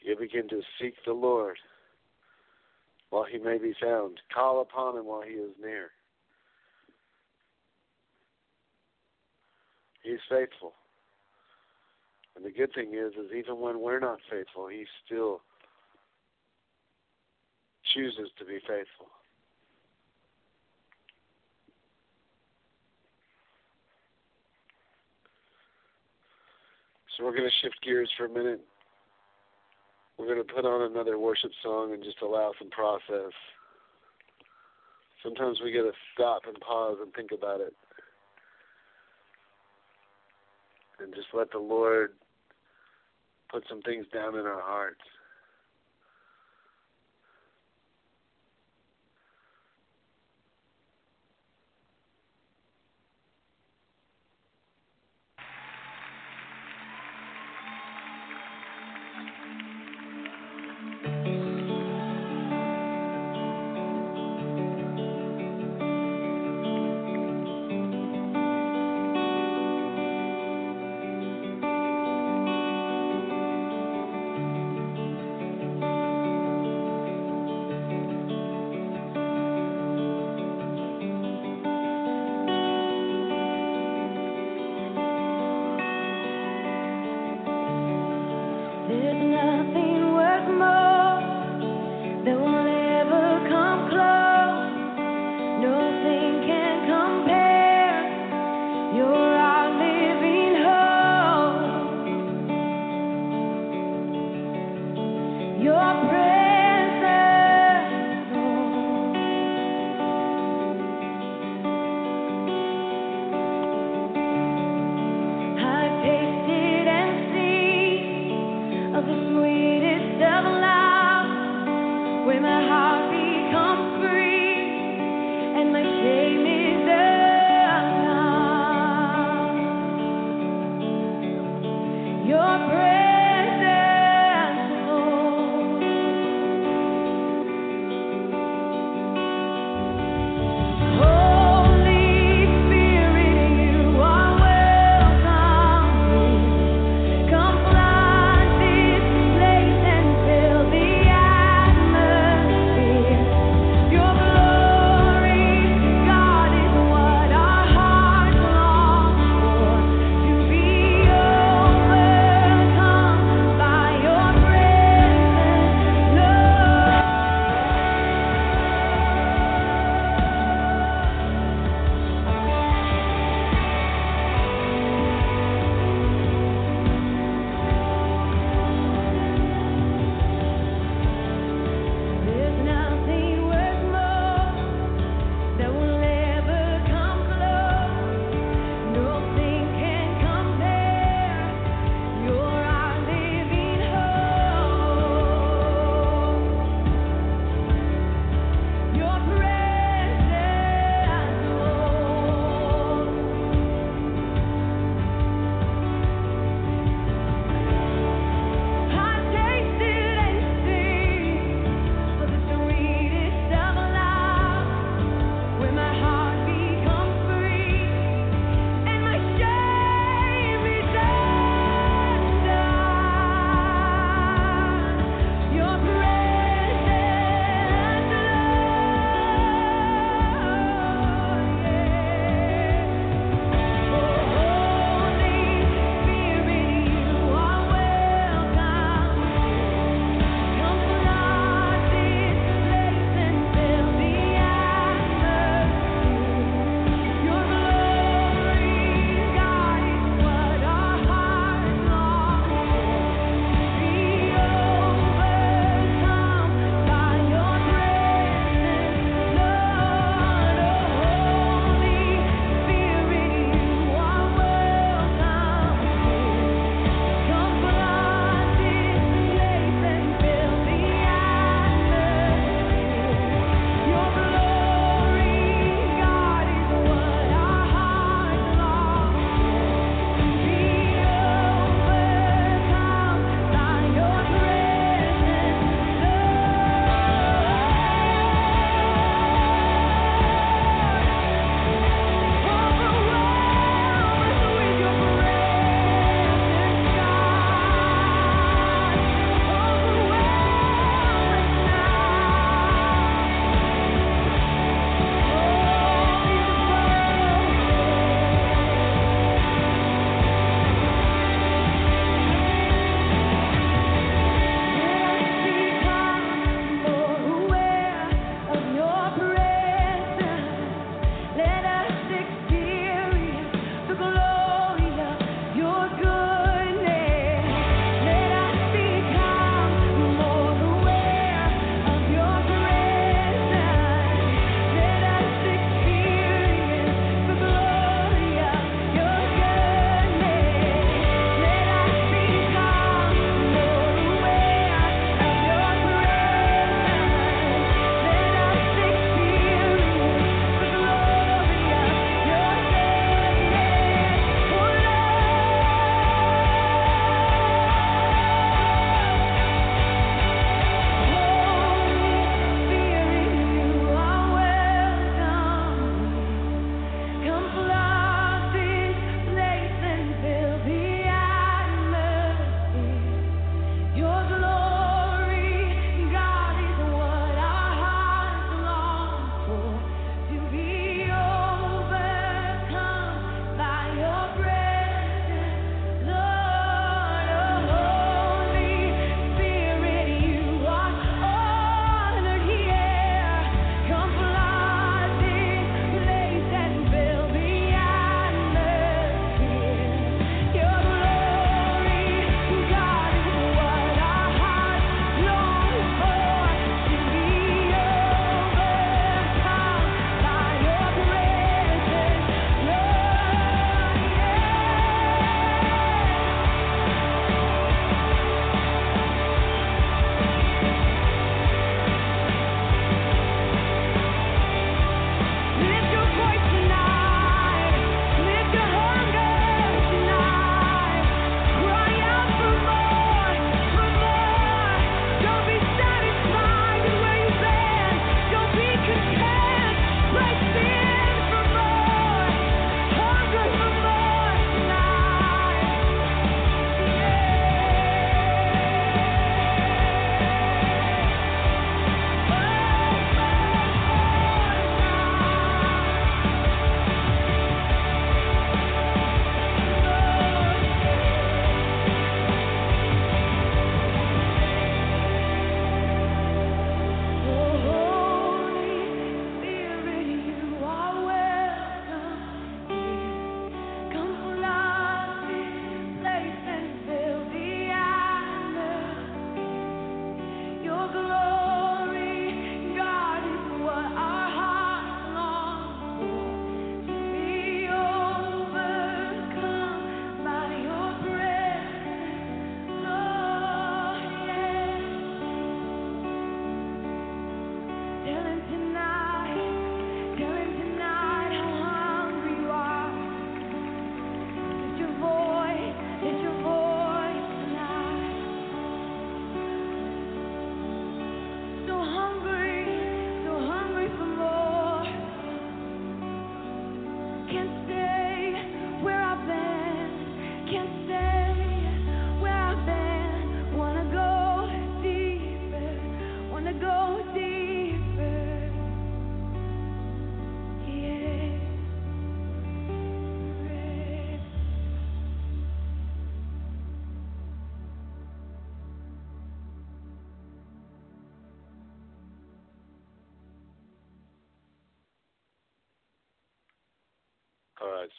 you'll 0.00 0.18
begin 0.18 0.48
to 0.48 0.60
seek 0.80 0.94
the 1.04 1.12
Lord 1.12 1.56
while 3.14 3.22
he 3.22 3.38
may 3.38 3.58
be 3.58 3.72
found. 3.80 4.20
Call 4.34 4.60
upon 4.60 4.98
him 4.98 5.06
while 5.06 5.22
he 5.22 5.34
is 5.34 5.52
near. 5.62 5.90
He's 10.02 10.18
faithful. 10.28 10.72
And 12.34 12.44
the 12.44 12.50
good 12.50 12.74
thing 12.74 12.94
is, 12.94 13.12
is 13.12 13.30
even 13.32 13.60
when 13.60 13.80
we're 13.80 14.00
not 14.00 14.18
faithful, 14.28 14.66
He 14.66 14.84
still 15.06 15.42
chooses 17.94 18.30
to 18.40 18.44
be 18.44 18.58
faithful. 18.66 19.06
So 27.16 27.24
we're 27.24 27.36
going 27.36 27.48
to 27.48 27.56
shift 27.62 27.76
gears 27.84 28.10
for 28.18 28.24
a 28.24 28.28
minute. 28.28 28.60
We're 30.18 30.26
going 30.26 30.46
to 30.46 30.54
put 30.54 30.64
on 30.64 30.90
another 30.90 31.18
worship 31.18 31.50
song 31.62 31.92
and 31.92 32.02
just 32.02 32.22
allow 32.22 32.52
some 32.58 32.70
process. 32.70 33.32
Sometimes 35.22 35.58
we 35.62 35.72
got 35.72 35.82
to 35.82 35.92
stop 36.14 36.42
and 36.46 36.58
pause 36.60 36.98
and 37.02 37.12
think 37.14 37.30
about 37.32 37.60
it. 37.60 37.74
and 41.00 41.14
just 41.14 41.28
let 41.32 41.50
the 41.50 41.58
Lord 41.58 42.12
put 43.50 43.64
some 43.68 43.82
things 43.82 44.06
down 44.12 44.36
in 44.36 44.46
our 44.46 44.60
hearts. 44.60 45.00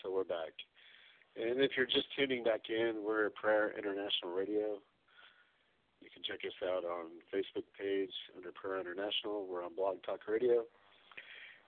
So 0.02 0.12
we're 0.12 0.24
back. 0.24 0.54
And 1.36 1.60
if 1.62 1.72
you're 1.76 1.86
just 1.86 2.08
tuning 2.18 2.44
back 2.44 2.70
in, 2.70 3.04
we're 3.06 3.30
Prayer 3.32 3.74
International 3.78 4.32
Radio. 4.34 4.80
You 6.02 6.10
can 6.14 6.24
check 6.24 6.40
us 6.46 6.56
out 6.64 6.86
on 6.86 7.12
Facebook 7.34 7.66
page 7.78 8.14
under 8.38 8.52
Prayer 8.52 8.80
International. 8.80 9.46
We're 9.46 9.64
on 9.64 9.76
Blog 9.76 9.98
Talk 10.06 10.22
Radio. 10.28 10.64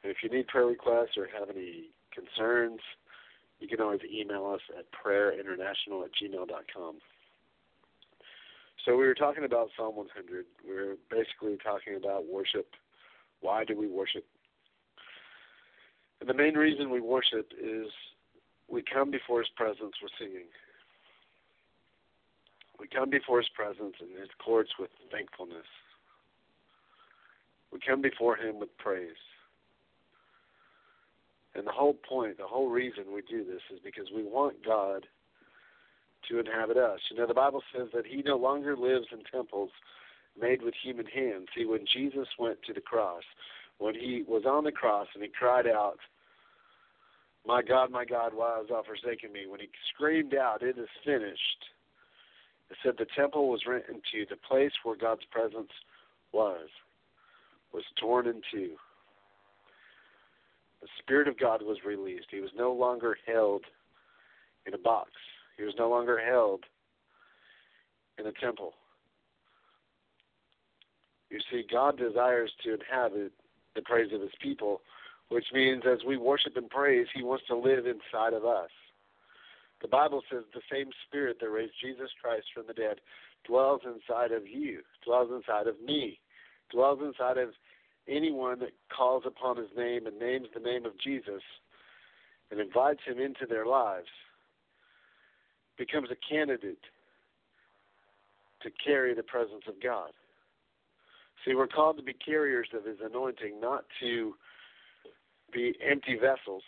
And 0.03 0.11
if 0.11 0.17
you 0.23 0.29
need 0.29 0.47
prayer 0.47 0.65
requests 0.65 1.17
or 1.17 1.27
have 1.37 1.49
any 1.49 1.89
concerns, 2.13 2.79
you 3.59 3.67
can 3.67 3.81
always 3.81 4.01
email 4.05 4.45
us 4.45 4.61
at 4.77 4.85
prayerinternational 4.93 6.05
at 6.05 6.11
gmail.com. 6.15 6.95
So 8.85 8.95
we 8.95 9.05
were 9.05 9.15
talking 9.15 9.43
about 9.43 9.69
Psalm 9.75 9.95
100. 9.95 10.45
We 10.67 10.73
were 10.73 10.95
basically 11.11 11.57
talking 11.63 11.97
about 11.97 12.25
worship. 12.25 12.67
Why 13.41 13.65
do 13.65 13.77
we 13.77 13.87
worship? 13.87 14.25
And 16.19 16.29
the 16.29 16.33
main 16.33 16.55
reason 16.55 16.89
we 16.89 17.01
worship 17.01 17.51
is 17.61 17.87
we 18.67 18.83
come 18.83 19.11
before 19.11 19.39
His 19.39 19.49
presence 19.55 19.93
with 20.01 20.11
singing. 20.19 20.47
We 22.79 22.87
come 22.87 23.09
before 23.09 23.39
His 23.39 23.49
presence 23.55 23.95
in 24.01 24.19
His 24.19 24.29
courts 24.43 24.71
with 24.79 24.89
thankfulness. 25.11 25.65
We 27.71 27.79
come 27.85 28.01
before 28.01 28.35
Him 28.35 28.59
with 28.59 28.75
praise. 28.77 29.11
And 31.55 31.65
the 31.65 31.71
whole 31.71 31.95
point, 32.07 32.37
the 32.37 32.45
whole 32.45 32.69
reason 32.69 33.05
we 33.13 33.21
do 33.23 33.43
this 33.43 33.61
is 33.73 33.79
because 33.83 34.07
we 34.15 34.23
want 34.23 34.63
God 34.63 35.05
to 36.29 36.39
inhabit 36.39 36.77
us. 36.77 36.99
You 37.09 37.17
know, 37.17 37.27
the 37.27 37.33
Bible 37.33 37.63
says 37.75 37.87
that 37.93 38.05
He 38.05 38.21
no 38.21 38.37
longer 38.37 38.75
lives 38.75 39.07
in 39.11 39.19
temples 39.31 39.71
made 40.39 40.61
with 40.61 40.75
human 40.83 41.05
hands. 41.05 41.47
See, 41.55 41.65
when 41.65 41.85
Jesus 41.91 42.27
went 42.37 42.61
to 42.63 42.73
the 42.73 42.81
cross, 42.81 43.23
when 43.79 43.95
He 43.95 44.23
was 44.27 44.43
on 44.45 44.63
the 44.63 44.71
cross 44.71 45.07
and 45.13 45.23
He 45.23 45.29
cried 45.29 45.67
out, 45.67 45.99
My 47.45 47.61
God, 47.61 47.91
my 47.91 48.05
God, 48.05 48.33
why 48.33 48.57
hast 48.57 48.69
thou 48.69 48.83
forsaken 48.83 49.31
me? 49.31 49.47
When 49.47 49.59
He 49.59 49.69
screamed 49.93 50.35
out, 50.35 50.61
It 50.61 50.77
is 50.77 50.89
finished, 51.05 51.65
it 52.69 52.77
said 52.83 52.93
the 52.97 53.07
temple 53.15 53.49
was 53.49 53.61
rent 53.67 53.85
in 53.89 54.01
two. 54.11 54.25
The 54.29 54.37
place 54.47 54.73
where 54.83 54.97
God's 54.97 55.25
presence 55.31 55.71
was, 56.33 56.67
was 57.73 57.83
torn 57.99 58.27
in 58.27 58.41
two 58.51 58.75
the 60.81 60.87
Spirit 60.99 61.27
of 61.27 61.39
God 61.39 61.61
was 61.61 61.77
released. 61.85 62.27
He 62.31 62.39
was 62.39 62.51
no 62.55 62.71
longer 62.71 63.17
held 63.25 63.63
in 64.65 64.73
a 64.73 64.77
box, 64.77 65.11
he 65.57 65.63
was 65.63 65.73
no 65.77 65.89
longer 65.89 66.19
held 66.19 66.65
in 68.19 68.27
a 68.27 68.31
temple. 68.33 68.73
You 71.29 71.39
see, 71.51 71.63
God 71.69 71.97
desires 71.97 72.51
to 72.63 72.73
inhabit 72.73 73.33
the 73.77 73.83
praise 73.83 74.11
of 74.13 74.19
his 74.19 74.35
people, 74.41 74.81
which 75.29 75.45
means 75.53 75.83
as 75.89 75.99
we 76.05 76.17
worship 76.17 76.57
and 76.57 76.69
praise, 76.69 77.07
he 77.13 77.23
wants 77.23 77.45
to 77.47 77.55
live 77.55 77.85
inside 77.85 78.33
of 78.33 78.43
us. 78.43 78.69
The 79.81 79.87
Bible 79.87 80.21
says 80.29 80.43
the 80.53 80.61
same 80.69 80.89
Spirit 81.07 81.37
that 81.39 81.49
raised 81.49 81.73
Jesus 81.81 82.09
Christ 82.21 82.47
from 82.53 82.65
the 82.67 82.73
dead 82.73 82.97
dwells 83.45 83.81
inside 83.85 84.31
of 84.31 84.47
you, 84.47 84.81
dwells 85.05 85.29
inside 85.31 85.67
of 85.67 85.79
me, 85.79 86.19
dwells 86.71 86.99
inside 87.01 87.37
of 87.37 87.49
anyone 88.09 88.59
that 88.59 88.73
calls 88.95 89.23
upon 89.25 89.57
his 89.57 89.69
name 89.77 90.07
and 90.07 90.19
names 90.19 90.47
the 90.53 90.59
name 90.59 90.85
of 90.85 90.99
Jesus 90.99 91.43
and 92.51 92.59
invites 92.59 93.01
him 93.05 93.19
into 93.19 93.45
their 93.47 93.65
lives 93.65 94.07
becomes 95.77 96.09
a 96.11 96.33
candidate 96.33 96.79
to 98.63 98.69
carry 98.83 99.13
the 99.13 99.23
presence 99.23 99.63
of 99.67 99.75
God. 99.81 100.11
See, 101.45 101.55
we're 101.55 101.67
called 101.67 101.97
to 101.97 102.03
be 102.03 102.13
carriers 102.13 102.67
of 102.73 102.85
his 102.85 102.97
anointing, 103.03 103.59
not 103.59 103.85
to 104.01 104.33
be 105.53 105.73
empty 105.87 106.15
vessels. 106.15 106.63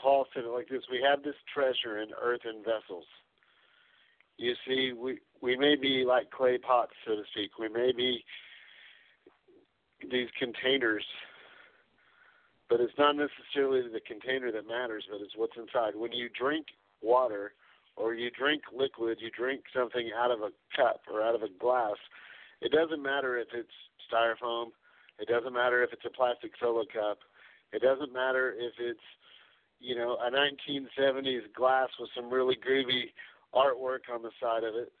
Paul 0.00 0.26
said 0.34 0.44
it 0.44 0.48
like 0.48 0.68
this 0.68 0.82
We 0.90 1.04
have 1.08 1.22
this 1.22 1.36
treasure 1.54 2.02
in 2.02 2.08
earthen 2.20 2.64
vessels 2.64 3.04
you 4.42 4.54
see, 4.66 4.92
we 4.92 5.18
we 5.40 5.56
may 5.56 5.76
be 5.76 6.04
like 6.06 6.30
clay 6.30 6.58
pots, 6.58 6.92
so 7.06 7.14
to 7.14 7.22
speak. 7.32 7.58
We 7.58 7.68
may 7.68 7.92
be 7.92 8.24
these 10.10 10.28
containers, 10.38 11.04
but 12.68 12.80
it's 12.80 12.96
not 12.98 13.14
necessarily 13.16 13.82
the 13.82 14.00
container 14.00 14.50
that 14.52 14.66
matters, 14.66 15.04
but 15.10 15.20
it's 15.20 15.36
what's 15.36 15.56
inside. 15.56 15.94
When 15.94 16.12
you 16.12 16.28
drink 16.38 16.66
water 17.00 17.52
or 17.96 18.14
you 18.14 18.30
drink 18.30 18.62
liquid, 18.74 19.18
you 19.20 19.30
drink 19.30 19.62
something 19.74 20.10
out 20.16 20.30
of 20.30 20.40
a 20.40 20.50
cup 20.76 21.02
or 21.12 21.22
out 21.22 21.34
of 21.34 21.42
a 21.42 21.48
glass, 21.60 21.96
it 22.60 22.72
doesn't 22.72 23.02
matter 23.02 23.38
if 23.38 23.48
it's 23.52 23.68
styrofoam, 24.10 24.68
it 25.18 25.28
doesn't 25.28 25.52
matter 25.52 25.82
if 25.82 25.92
it's 25.92 26.04
a 26.06 26.10
plastic 26.10 26.52
solo 26.60 26.84
cup, 26.92 27.18
it 27.72 27.82
doesn't 27.82 28.12
matter 28.12 28.54
if 28.56 28.72
it's 28.78 29.00
you 29.80 29.96
know 29.96 30.16
a 30.24 30.30
1970s 30.30 31.52
glass 31.56 31.88
with 31.98 32.08
some 32.14 32.30
really 32.30 32.56
groovy 32.56 33.04
artwork 33.54 34.12
on 34.12 34.22
the 34.22 34.30
side 34.40 34.64
of 34.64 34.74
it, 34.74 34.92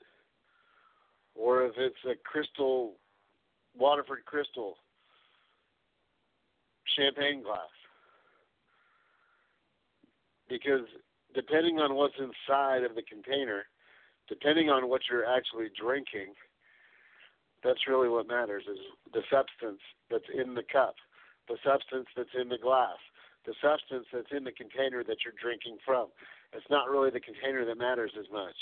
or 1.34 1.64
if 1.64 1.72
it's 1.76 1.96
a 2.10 2.14
crystal, 2.24 2.94
Waterford 3.78 4.24
crystal 4.26 4.76
champagne 6.96 7.42
glass. 7.42 7.60
Because 10.48 10.86
depending 11.34 11.78
on 11.78 11.94
what's 11.94 12.14
inside 12.18 12.84
of 12.84 12.94
the 12.94 13.02
container, 13.02 13.64
depending 14.28 14.70
on 14.70 14.88
what 14.88 15.02
you're 15.10 15.26
actually 15.26 15.68
drinking, 15.78 16.34
that's 17.64 17.86
really 17.88 18.08
what 18.08 18.26
matters 18.26 18.64
is 18.70 18.78
the 19.12 19.22
substance 19.30 19.80
that's 20.10 20.28
in 20.34 20.54
the 20.54 20.62
cup, 20.72 20.94
the 21.48 21.56
substance 21.64 22.06
that's 22.16 22.34
in 22.40 22.48
the 22.48 22.58
glass, 22.58 22.98
the 23.46 23.54
substance 23.62 24.06
that's 24.12 24.32
in 24.36 24.44
the 24.44 24.52
container 24.52 25.04
that 25.04 25.18
you're 25.24 25.34
drinking 25.40 25.78
from. 25.84 26.08
It's 26.52 26.66
not 26.70 26.90
really 26.90 27.10
the 27.10 27.20
container 27.20 27.64
that 27.64 27.78
matters 27.78 28.12
as 28.18 28.26
much. 28.32 28.56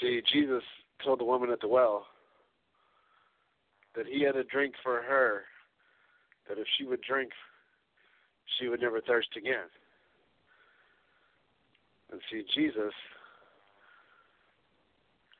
See, 0.00 0.20
Jesus 0.32 0.62
told 1.04 1.20
the 1.20 1.24
woman 1.24 1.50
at 1.50 1.60
the 1.60 1.68
well 1.68 2.06
that 3.96 4.06
he 4.06 4.22
had 4.22 4.36
a 4.36 4.44
drink 4.44 4.74
for 4.82 5.02
her, 5.02 5.42
that 6.48 6.58
if 6.58 6.66
she 6.76 6.84
would 6.84 7.00
drink, 7.02 7.30
she 8.58 8.68
would 8.68 8.80
never 8.80 9.00
thirst 9.00 9.28
again. 9.36 9.68
And 12.10 12.20
see, 12.30 12.44
Jesus 12.54 12.92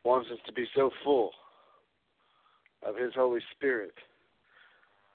wants 0.04 0.28
us 0.32 0.38
to 0.46 0.52
be 0.52 0.66
so 0.74 0.90
full 1.02 1.30
of 2.86 2.96
His 2.96 3.12
Holy 3.14 3.40
Spirit 3.56 3.94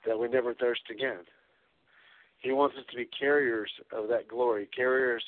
that 0.06 0.18
we 0.18 0.28
never 0.28 0.54
thirst 0.54 0.82
again. 0.92 1.20
He 2.42 2.52
wants 2.52 2.76
us 2.78 2.86
to 2.92 2.98
be 2.98 3.08
carriers 3.20 3.70
of 3.92 4.08
that 4.08 4.28
glory, 4.28 4.70
carriers 4.76 5.24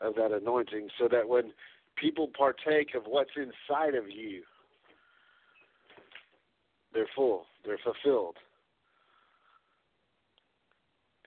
of 0.00 0.14
that 0.16 0.32
anointing, 0.32 0.88
so 0.98 1.08
that 1.10 1.28
when 1.28 1.52
people 1.96 2.28
partake 2.36 2.94
of 2.94 3.04
what's 3.06 3.30
inside 3.36 3.94
of 3.94 4.10
you, 4.10 4.42
they're 6.92 7.08
full, 7.14 7.44
they're 7.66 7.78
fulfilled. 7.82 8.36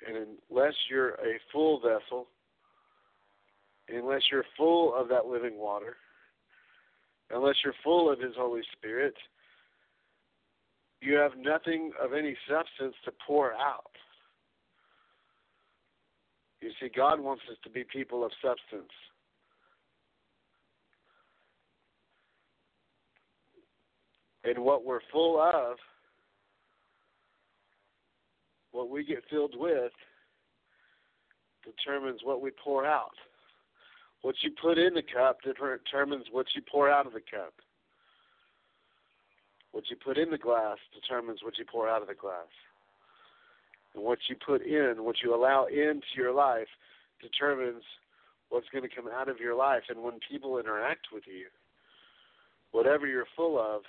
And 0.07 0.37
unless 0.49 0.73
you're 0.89 1.11
a 1.15 1.39
full 1.51 1.79
vessel, 1.79 2.27
unless 3.89 4.21
you're 4.31 4.45
full 4.57 4.95
of 4.95 5.09
that 5.09 5.25
living 5.25 5.57
water, 5.57 5.97
unless 7.31 7.55
you're 7.63 7.73
full 7.83 8.11
of 8.11 8.19
His 8.19 8.33
Holy 8.37 8.61
Spirit, 8.77 9.13
you 11.01 11.15
have 11.15 11.31
nothing 11.37 11.91
of 12.01 12.13
any 12.13 12.35
substance 12.49 12.95
to 13.05 13.11
pour 13.25 13.53
out. 13.53 13.91
You 16.61 16.71
see, 16.79 16.89
God 16.93 17.19
wants 17.21 17.43
us 17.49 17.57
to 17.63 17.69
be 17.69 17.83
people 17.83 18.25
of 18.25 18.31
substance. 18.43 18.91
And 24.43 24.59
what 24.59 24.85
we're 24.85 24.99
full 25.11 25.39
of, 25.39 25.77
what 28.79 28.89
we 28.89 29.03
get 29.03 29.25
filled 29.29 29.55
with, 29.57 29.91
determines 31.65 32.21
what 32.23 32.41
we 32.41 32.49
pour 32.63 32.85
out. 32.85 33.11
What 34.21 34.35
you 34.41 34.51
put 34.61 34.77
in 34.77 34.93
the 34.93 35.01
cup 35.01 35.39
determines 35.41 36.27
what 36.31 36.45
you 36.55 36.61
pour 36.71 36.89
out 36.89 37.05
of 37.05 37.11
the 37.11 37.19
cup. 37.19 37.53
What 39.73 39.83
you 39.89 39.97
put 39.97 40.17
in 40.17 40.31
the 40.31 40.37
glass 40.37 40.77
determines 40.93 41.39
what 41.43 41.57
you 41.57 41.65
pour 41.69 41.89
out 41.89 42.01
of 42.01 42.07
the 42.07 42.13
glass. 42.13 42.47
And 43.93 44.03
what 44.03 44.19
you 44.29 44.37
put 44.45 44.65
in, 44.65 45.03
what 45.03 45.17
you 45.21 45.35
allow 45.35 45.65
into 45.65 46.15
your 46.15 46.33
life, 46.33 46.69
determines 47.21 47.83
what's 48.47 48.69
going 48.71 48.87
to 48.87 48.95
come 48.95 49.09
out 49.13 49.27
of 49.27 49.39
your 49.39 49.55
life. 49.55 49.83
And 49.89 50.01
when 50.01 50.19
people 50.31 50.57
interact 50.57 51.07
with 51.11 51.23
you, 51.27 51.47
whatever 52.71 53.07
you're 53.07 53.27
full 53.35 53.59
of, 53.59 53.81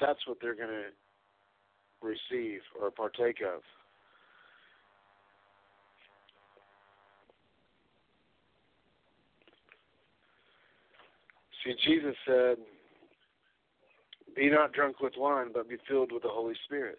that's 0.00 0.26
what 0.26 0.38
they're 0.40 0.56
going 0.56 0.70
to 0.70 0.84
receive 2.02 2.60
or 2.80 2.90
partake 2.90 3.40
of. 3.42 3.62
See, 11.64 11.74
Jesus 11.84 12.14
said, 12.26 12.56
Be 14.36 14.48
not 14.50 14.72
drunk 14.72 15.00
with 15.00 15.14
wine, 15.16 15.48
but 15.52 15.68
be 15.68 15.76
filled 15.88 16.12
with 16.12 16.22
the 16.22 16.28
Holy 16.28 16.54
Spirit. 16.64 16.98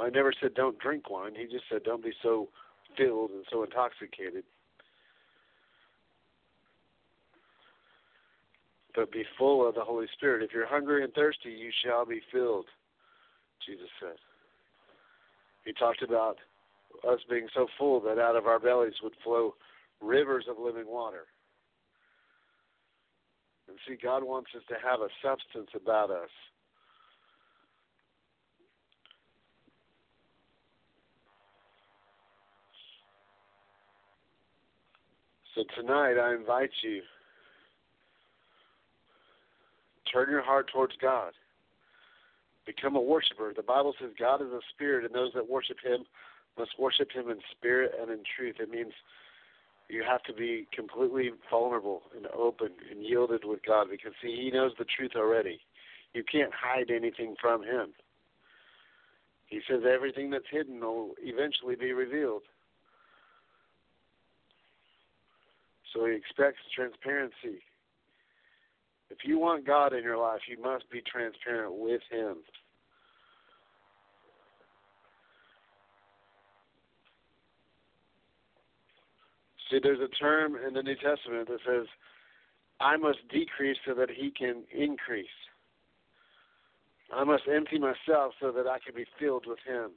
I 0.00 0.08
never 0.08 0.32
said 0.40 0.54
don't 0.54 0.78
drink 0.78 1.10
wine. 1.10 1.34
He 1.34 1.44
just 1.44 1.64
said 1.70 1.82
don't 1.84 2.02
be 2.02 2.12
so 2.22 2.48
filled 2.96 3.30
and 3.30 3.44
so 3.50 3.64
intoxicated. 3.64 4.44
But 8.94 9.12
be 9.12 9.24
full 9.38 9.68
of 9.68 9.74
the 9.74 9.84
Holy 9.84 10.06
Spirit. 10.14 10.42
If 10.42 10.52
you're 10.52 10.66
hungry 10.66 11.04
and 11.04 11.12
thirsty, 11.12 11.50
you 11.50 11.70
shall 11.84 12.04
be 12.06 12.20
filled, 12.32 12.66
Jesus 13.66 13.88
said. 14.00 14.16
He 15.64 15.72
talked 15.72 16.02
about 16.02 16.36
us 17.08 17.20
being 17.28 17.48
so 17.54 17.66
full 17.78 18.00
that 18.00 18.18
out 18.18 18.36
of 18.36 18.46
our 18.46 18.58
bellies 18.58 18.94
would 19.02 19.12
flow 19.22 19.54
rivers 20.00 20.46
of 20.48 20.56
living 20.58 20.86
water. 20.86 21.26
And 23.68 23.78
see, 23.86 23.96
God 24.02 24.24
wants 24.24 24.50
us 24.56 24.62
to 24.68 24.74
have 24.74 25.00
a 25.00 25.08
substance 25.22 25.70
about 25.74 26.10
us. 26.10 26.30
So 35.54 35.64
tonight, 35.76 36.14
I 36.14 36.34
invite 36.34 36.70
you 36.82 37.02
turn 40.12 40.30
your 40.30 40.42
heart 40.42 40.70
towards 40.72 40.94
God. 41.00 41.32
Become 42.76 42.94
a 42.94 43.00
worshiper. 43.00 43.52
The 43.54 43.64
Bible 43.64 43.94
says 44.00 44.10
God 44.16 44.40
is 44.42 44.52
a 44.52 44.60
spirit, 44.72 45.04
and 45.04 45.12
those 45.12 45.32
that 45.34 45.50
worship 45.50 45.78
Him 45.82 46.04
must 46.56 46.78
worship 46.78 47.10
Him 47.10 47.28
in 47.28 47.38
spirit 47.50 47.90
and 48.00 48.12
in 48.12 48.20
truth. 48.36 48.56
It 48.60 48.70
means 48.70 48.92
you 49.88 50.04
have 50.08 50.22
to 50.24 50.32
be 50.32 50.68
completely 50.72 51.30
vulnerable 51.50 52.02
and 52.16 52.28
open 52.28 52.68
and 52.88 53.02
yielded 53.04 53.42
with 53.44 53.58
God 53.66 53.88
because, 53.90 54.12
see, 54.22 54.36
He 54.40 54.52
knows 54.52 54.70
the 54.78 54.84
truth 54.84 55.12
already. 55.16 55.58
You 56.14 56.22
can't 56.22 56.52
hide 56.54 56.92
anything 56.92 57.34
from 57.40 57.64
Him. 57.64 57.88
He 59.46 59.60
says 59.68 59.80
everything 59.92 60.30
that's 60.30 60.44
hidden 60.48 60.80
will 60.80 61.14
eventually 61.20 61.74
be 61.74 61.92
revealed. 61.92 62.42
So 65.92 66.06
He 66.06 66.14
expects 66.14 66.60
transparency. 66.72 67.64
If 69.10 69.18
you 69.24 69.38
want 69.38 69.66
God 69.66 69.92
in 69.92 70.04
your 70.04 70.16
life, 70.16 70.40
you 70.48 70.62
must 70.62 70.88
be 70.90 71.02
transparent 71.02 71.74
with 71.74 72.00
Him. 72.10 72.36
See, 79.70 79.78
there's 79.82 80.00
a 80.00 80.08
term 80.16 80.56
in 80.56 80.74
the 80.74 80.82
New 80.82 80.96
Testament 80.96 81.48
that 81.48 81.60
says, 81.66 81.86
I 82.80 82.96
must 82.96 83.18
decrease 83.30 83.76
so 83.86 83.94
that 83.94 84.08
He 84.10 84.30
can 84.30 84.62
increase. 84.72 85.26
I 87.12 87.24
must 87.24 87.42
empty 87.52 87.78
myself 87.78 88.34
so 88.40 88.52
that 88.52 88.66
I 88.66 88.78
can 88.84 88.94
be 88.94 89.06
filled 89.18 89.44
with 89.46 89.58
Him. 89.66 89.90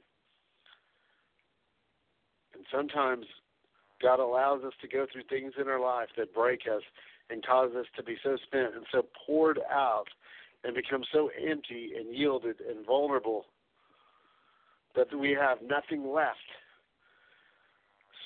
And 2.54 2.64
sometimes 2.72 3.26
God 4.02 4.20
allows 4.20 4.62
us 4.64 4.72
to 4.82 4.88
go 4.88 5.06
through 5.12 5.22
things 5.28 5.54
in 5.60 5.68
our 5.68 5.80
life 5.80 6.08
that 6.16 6.34
break 6.34 6.62
us 6.72 6.82
and 7.30 7.44
cause 7.44 7.70
us 7.78 7.86
to 7.96 8.02
be 8.02 8.16
so 8.22 8.36
spent 8.46 8.74
and 8.74 8.84
so 8.92 9.06
poured 9.26 9.60
out 9.70 10.06
and 10.62 10.74
become 10.74 11.02
so 11.12 11.30
empty 11.50 11.92
and 11.96 12.14
yielded 12.14 12.56
and 12.60 12.86
vulnerable 12.86 13.46
that 14.96 15.06
we 15.18 15.30
have 15.32 15.58
nothing 15.62 16.12
left 16.12 16.38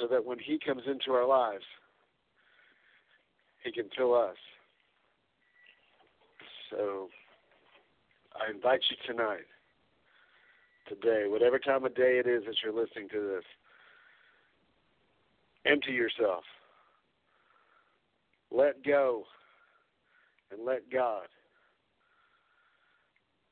so 0.01 0.07
that 0.07 0.25
when 0.25 0.39
He 0.39 0.59
comes 0.65 0.83
into 0.87 1.13
our 1.13 1.27
lives, 1.27 1.65
He 3.65 3.73
can 3.73 3.89
fill 3.97 4.15
us. 4.15 4.37
So 6.71 7.09
I 8.37 8.51
invite 8.51 8.81
you 8.91 8.97
tonight, 9.07 9.47
today, 10.89 11.25
whatever 11.29 11.59
time 11.59 11.85
of 11.85 11.95
day 11.95 12.21
it 12.25 12.27
is 12.27 12.45
that 12.47 12.57
you're 12.63 12.73
listening 12.73 13.09
to 13.11 13.21
this, 13.21 13.45
empty 15.67 15.93
yourself. 15.93 16.45
Let 18.51 18.85
go 18.85 19.25
and 20.51 20.65
let 20.65 20.91
God. 20.91 21.27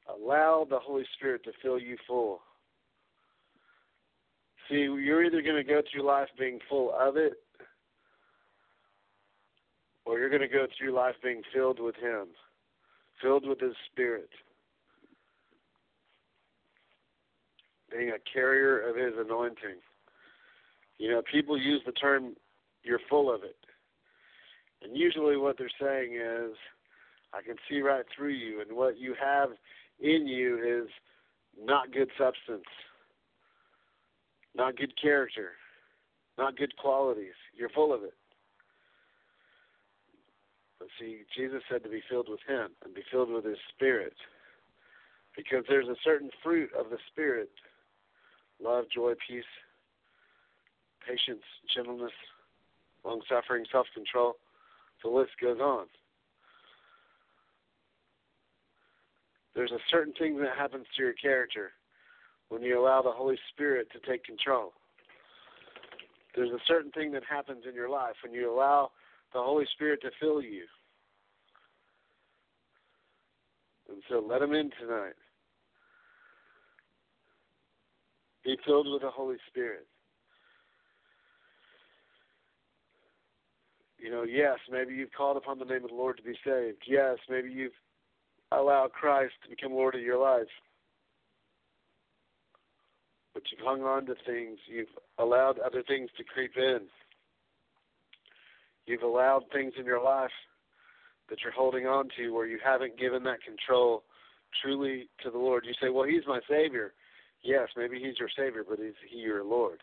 Allow 0.08 0.66
the 0.68 0.78
Holy 0.78 1.04
Spirit 1.16 1.44
to 1.44 1.52
fill 1.62 1.78
you 1.78 1.96
full. 2.06 2.40
See, 4.68 4.74
you're 4.74 5.24
either 5.24 5.42
going 5.42 5.56
to 5.56 5.64
go 5.64 5.82
through 5.90 6.04
life 6.06 6.28
being 6.38 6.58
full 6.68 6.92
of 6.98 7.16
it, 7.16 7.34
or 10.04 10.18
you're 10.18 10.30
going 10.30 10.42
to 10.42 10.48
go 10.48 10.66
through 10.76 10.92
life 10.94 11.14
being 11.22 11.42
filled 11.52 11.80
with 11.80 11.96
Him, 11.96 12.28
filled 13.20 13.46
with 13.46 13.60
His 13.60 13.74
Spirit, 13.92 14.28
being 17.90 18.10
a 18.10 18.32
carrier 18.32 18.80
of 18.88 18.96
His 18.96 19.14
anointing. 19.18 19.80
You 20.98 21.10
know, 21.10 21.22
people 21.30 21.60
use 21.60 21.82
the 21.84 21.92
term, 21.92 22.34
you're 22.82 23.00
full 23.10 23.32
of 23.32 23.42
it. 23.42 23.56
And 24.82 24.96
usually 24.96 25.36
what 25.36 25.56
they're 25.58 25.68
saying 25.80 26.14
is, 26.14 26.56
I 27.32 27.42
can 27.42 27.56
see 27.68 27.80
right 27.80 28.04
through 28.14 28.34
you, 28.34 28.60
and 28.60 28.76
what 28.76 28.98
you 28.98 29.14
have 29.22 29.50
in 30.00 30.26
you 30.26 30.84
is 30.84 30.88
not 31.58 31.92
good 31.92 32.10
substance, 32.18 32.64
not 34.54 34.76
good 34.76 34.92
character, 35.00 35.52
not 36.38 36.56
good 36.56 36.76
qualities. 36.76 37.34
You're 37.54 37.70
full 37.70 37.92
of 37.92 38.02
it. 38.02 38.14
But 40.78 40.88
see, 41.00 41.22
Jesus 41.36 41.62
said 41.70 41.82
to 41.84 41.88
be 41.88 42.02
filled 42.08 42.28
with 42.28 42.40
Him 42.46 42.68
and 42.84 42.94
be 42.94 43.02
filled 43.10 43.30
with 43.30 43.44
His 43.44 43.58
Spirit. 43.74 44.14
Because 45.34 45.64
there's 45.68 45.88
a 45.88 45.96
certain 46.04 46.30
fruit 46.42 46.70
of 46.78 46.90
the 46.90 46.98
Spirit 47.12 47.50
love, 48.62 48.84
joy, 48.94 49.12
peace, 49.28 49.44
patience, 51.06 51.44
gentleness, 51.74 52.12
long 53.04 53.20
suffering, 53.28 53.64
self 53.70 53.86
control. 53.94 54.36
The 55.02 55.10
list 55.10 55.32
goes 55.40 55.58
on. 55.60 55.86
There's 59.54 59.72
a 59.72 59.78
certain 59.90 60.12
thing 60.12 60.38
that 60.38 60.56
happens 60.56 60.86
to 60.96 61.02
your 61.02 61.14
character 61.14 61.70
when 62.48 62.62
you 62.62 62.78
allow 62.78 63.02
the 63.02 63.10
Holy 63.10 63.38
Spirit 63.52 63.88
to 63.92 64.10
take 64.10 64.24
control. 64.24 64.72
There's 66.34 66.50
a 66.50 66.60
certain 66.68 66.90
thing 66.92 67.12
that 67.12 67.22
happens 67.28 67.64
in 67.66 67.74
your 67.74 67.88
life 67.88 68.14
when 68.22 68.34
you 68.34 68.52
allow 68.52 68.90
the 69.32 69.40
Holy 69.40 69.64
Spirit 69.74 70.00
to 70.02 70.10
fill 70.20 70.42
you. 70.42 70.64
And 73.88 74.02
so 74.10 74.24
let 74.26 74.42
him 74.42 74.52
in 74.52 74.70
tonight. 74.78 75.14
Be 78.44 78.58
filled 78.64 78.92
with 78.92 79.02
the 79.02 79.10
Holy 79.10 79.36
Spirit. 79.48 79.86
You 84.06 84.12
know, 84.12 84.22
yes, 84.22 84.58
maybe 84.70 84.94
you've 84.94 85.10
called 85.10 85.36
upon 85.36 85.58
the 85.58 85.64
name 85.64 85.82
of 85.82 85.90
the 85.90 85.96
Lord 85.96 86.16
to 86.18 86.22
be 86.22 86.38
saved. 86.46 86.78
Yes, 86.86 87.16
maybe 87.28 87.50
you've 87.50 87.72
allowed 88.52 88.92
Christ 88.92 89.32
to 89.42 89.50
become 89.50 89.72
Lord 89.72 89.96
of 89.96 90.00
your 90.00 90.16
life. 90.16 90.46
But 93.34 93.42
you've 93.50 93.66
hung 93.66 93.82
on 93.82 94.06
to 94.06 94.14
things. 94.24 94.58
You've 94.68 94.94
allowed 95.18 95.58
other 95.58 95.82
things 95.82 96.08
to 96.18 96.22
creep 96.22 96.52
in. 96.56 96.82
You've 98.86 99.02
allowed 99.02 99.42
things 99.52 99.72
in 99.76 99.84
your 99.84 100.00
life 100.00 100.30
that 101.28 101.38
you're 101.42 101.52
holding 101.52 101.88
on 101.88 102.08
to 102.16 102.30
where 102.30 102.46
you 102.46 102.60
haven't 102.64 103.00
given 103.00 103.24
that 103.24 103.42
control 103.42 104.04
truly 104.62 105.08
to 105.24 105.32
the 105.32 105.38
Lord. 105.38 105.64
You 105.66 105.74
say, 105.82 105.88
well, 105.88 106.06
He's 106.06 106.28
my 106.28 106.38
Savior. 106.48 106.94
Yes, 107.42 107.70
maybe 107.76 107.98
He's 107.98 108.20
your 108.20 108.30
Savior, 108.38 108.64
but 108.68 108.78
is 108.78 108.94
He 109.10 109.18
your 109.18 109.42
Lord? 109.42 109.82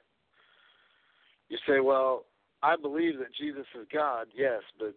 You 1.49 1.57
say, 1.67 1.81
well, 1.81 2.23
I 2.63 2.77
believe 2.77 3.19
that 3.19 3.35
Jesus 3.37 3.65
is 3.79 3.85
God. 3.91 4.27
Yes, 4.33 4.61
but 4.79 4.95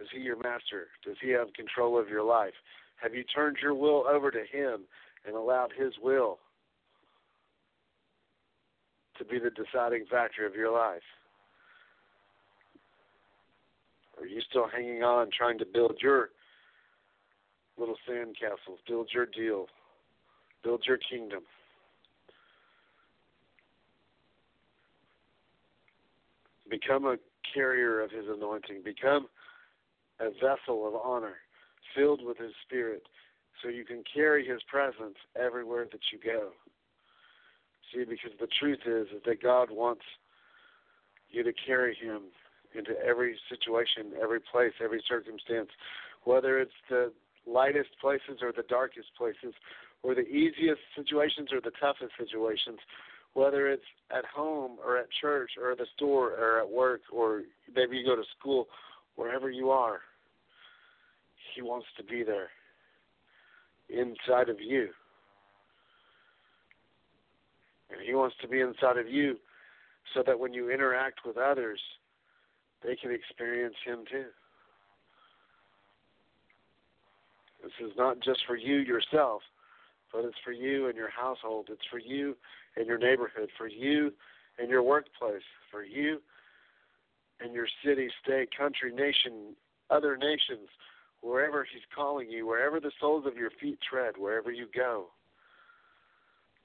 is 0.00 0.08
He 0.14 0.20
your 0.20 0.36
Master? 0.36 0.86
Does 1.04 1.16
He 1.20 1.30
have 1.30 1.52
control 1.52 1.98
of 1.98 2.08
your 2.08 2.22
life? 2.22 2.54
Have 3.02 3.14
you 3.14 3.24
turned 3.24 3.56
your 3.60 3.74
will 3.74 4.04
over 4.08 4.30
to 4.30 4.44
Him 4.50 4.82
and 5.26 5.34
allowed 5.34 5.70
His 5.76 5.92
will 6.00 6.38
to 9.18 9.24
be 9.24 9.38
the 9.38 9.50
deciding 9.50 10.06
factor 10.08 10.46
of 10.46 10.54
your 10.54 10.72
life? 10.72 11.02
Are 14.18 14.26
you 14.26 14.40
still 14.48 14.68
hanging 14.72 15.02
on, 15.02 15.30
trying 15.36 15.58
to 15.58 15.66
build 15.66 15.98
your 16.00 16.30
little 17.76 17.96
sand 18.06 18.36
castles, 18.40 18.78
build 18.86 19.10
your 19.12 19.26
deal, 19.26 19.66
build 20.62 20.84
your 20.86 20.98
kingdom? 20.98 21.42
Become 26.80 27.06
a 27.06 27.16
carrier 27.54 28.00
of 28.00 28.10
His 28.10 28.24
anointing. 28.28 28.82
Become 28.84 29.28
a 30.18 30.30
vessel 30.30 30.88
of 30.88 30.94
honor, 30.96 31.34
filled 31.94 32.24
with 32.24 32.36
His 32.38 32.50
Spirit, 32.66 33.02
so 33.62 33.68
you 33.68 33.84
can 33.84 34.02
carry 34.12 34.44
His 34.44 34.60
presence 34.68 35.14
everywhere 35.40 35.86
that 35.92 36.00
you 36.12 36.18
go. 36.18 36.50
See, 37.92 38.04
because 38.04 38.32
the 38.40 38.48
truth 38.58 38.80
is, 38.86 39.06
is 39.14 39.22
that 39.24 39.40
God 39.40 39.68
wants 39.70 40.02
you 41.30 41.44
to 41.44 41.52
carry 41.52 41.94
Him 41.94 42.22
into 42.76 42.98
every 43.06 43.38
situation, 43.48 44.12
every 44.20 44.40
place, 44.40 44.72
every 44.82 45.02
circumstance, 45.08 45.68
whether 46.24 46.58
it's 46.58 46.72
the 46.90 47.12
lightest 47.46 47.90
places 48.00 48.42
or 48.42 48.50
the 48.50 48.64
darkest 48.68 49.08
places, 49.16 49.54
or 50.02 50.16
the 50.16 50.26
easiest 50.26 50.80
situations 50.96 51.50
or 51.52 51.60
the 51.60 51.72
toughest 51.80 52.12
situations, 52.18 52.80
whether 53.34 53.68
it's 53.68 53.82
at 54.16 54.24
home 54.24 54.78
or 54.84 54.96
at 54.96 55.06
church 55.20 55.50
or 55.60 55.72
at 55.72 55.78
the 55.78 55.86
store 55.96 56.30
or 56.30 56.60
at 56.60 56.70
work 56.70 57.00
or 57.12 57.42
maybe 57.74 57.96
you 57.96 58.04
go 58.04 58.16
to 58.16 58.22
school, 58.38 58.66
wherever 59.16 59.50
you 59.50 59.70
are, 59.70 60.00
He 61.54 61.62
wants 61.62 61.86
to 61.98 62.04
be 62.04 62.22
there 62.22 62.48
inside 63.88 64.48
of 64.48 64.60
you. 64.60 64.88
And 67.90 68.00
He 68.06 68.14
wants 68.14 68.36
to 68.40 68.48
be 68.48 68.60
inside 68.60 68.98
of 68.98 69.08
you 69.08 69.36
so 70.14 70.22
that 70.26 70.38
when 70.38 70.52
you 70.52 70.70
interact 70.70 71.20
with 71.26 71.36
others, 71.36 71.80
they 72.84 72.96
can 72.96 73.12
experience 73.12 73.74
Him 73.84 74.04
too. 74.10 74.26
This 77.62 77.88
is 77.88 77.96
not 77.96 78.20
just 78.20 78.40
for 78.46 78.56
you 78.56 78.76
yourself, 78.76 79.42
but 80.14 80.24
it's 80.24 80.38
for 80.44 80.52
you 80.52 80.86
and 80.86 80.96
your 80.96 81.10
household. 81.10 81.68
It's 81.70 81.82
for 81.90 81.98
you 81.98 82.36
and 82.76 82.86
your 82.86 82.98
neighborhood, 82.98 83.50
for 83.58 83.66
you 83.66 84.12
and 84.58 84.70
your 84.70 84.82
workplace, 84.82 85.42
for 85.70 85.82
you 85.82 86.20
and 87.40 87.52
your 87.52 87.66
city, 87.84 88.08
state, 88.22 88.56
country, 88.56 88.92
nation, 88.94 89.56
other 89.90 90.16
nations, 90.16 90.68
wherever 91.20 91.64
He's 91.64 91.82
calling 91.94 92.30
you, 92.30 92.46
wherever 92.46 92.78
the 92.78 92.92
soles 93.00 93.26
of 93.26 93.36
your 93.36 93.50
feet 93.60 93.78
tread, 93.90 94.14
wherever 94.16 94.52
you 94.52 94.66
go. 94.74 95.06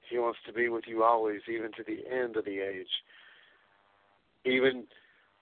He 0.08 0.18
wants 0.18 0.38
to 0.46 0.52
be 0.52 0.68
with 0.68 0.84
you 0.86 1.02
always, 1.02 1.40
even 1.52 1.72
to 1.72 1.84
the 1.84 2.08
end 2.08 2.36
of 2.36 2.44
the 2.44 2.60
age. 2.60 2.88
Even 4.44 4.84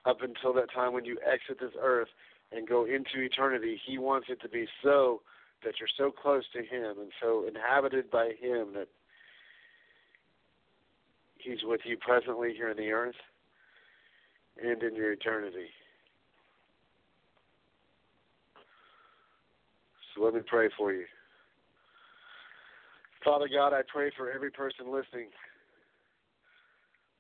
up 0.07 0.19
until 0.23 0.55
that 0.55 0.73
time 0.75 0.95
when 0.95 1.05
you 1.05 1.19
exit 1.27 1.61
this 1.61 1.77
earth 1.81 2.09
and 2.53 2.67
go 2.67 2.85
into 2.87 3.21
eternity, 3.21 3.79
He 3.87 3.99
wants 3.99 4.29
it 4.31 4.41
to 4.41 4.49
be 4.49 4.67
so 4.83 5.21
that 5.65 5.75
you're 5.81 5.89
so 5.97 6.11
close 6.11 6.45
to 6.53 6.59
Him 6.59 6.99
and 7.01 7.11
so 7.21 7.47
inhabited 7.47 8.11
by 8.11 8.33
Him 8.41 8.73
that 8.75 8.89
He's 11.39 11.63
with 11.63 11.81
you 11.85 11.97
presently 11.97 12.53
here 12.55 12.71
on 12.71 12.77
the 12.77 12.91
earth 12.91 13.15
and 14.63 14.83
in 14.83 14.95
your 14.95 15.13
eternity. 15.13 15.69
So 20.15 20.25
let 20.25 20.35
me 20.35 20.41
pray 20.47 20.69
for 20.77 20.93
you. 20.93 21.05
Father 23.25 23.49
God, 23.53 23.73
I 23.73 23.83
pray 23.87 24.11
for 24.17 24.31
every 24.31 24.51
person 24.51 24.87
listening 24.87 25.29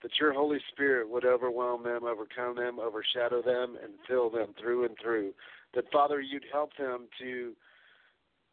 that 0.02 0.12
your 0.20 0.32
Holy 0.32 0.58
Spirit 0.72 1.08
would 1.08 1.24
overwhelm 1.24 1.82
them, 1.82 2.04
overcome 2.04 2.56
them, 2.56 2.78
overshadow 2.78 3.42
them, 3.42 3.76
and 3.82 3.94
fill 4.06 4.30
them 4.30 4.54
through 4.60 4.84
and 4.84 4.96
through. 5.02 5.32
That, 5.74 5.90
Father, 5.92 6.20
you'd 6.20 6.46
help 6.52 6.70
them 6.78 7.08
to 7.20 7.52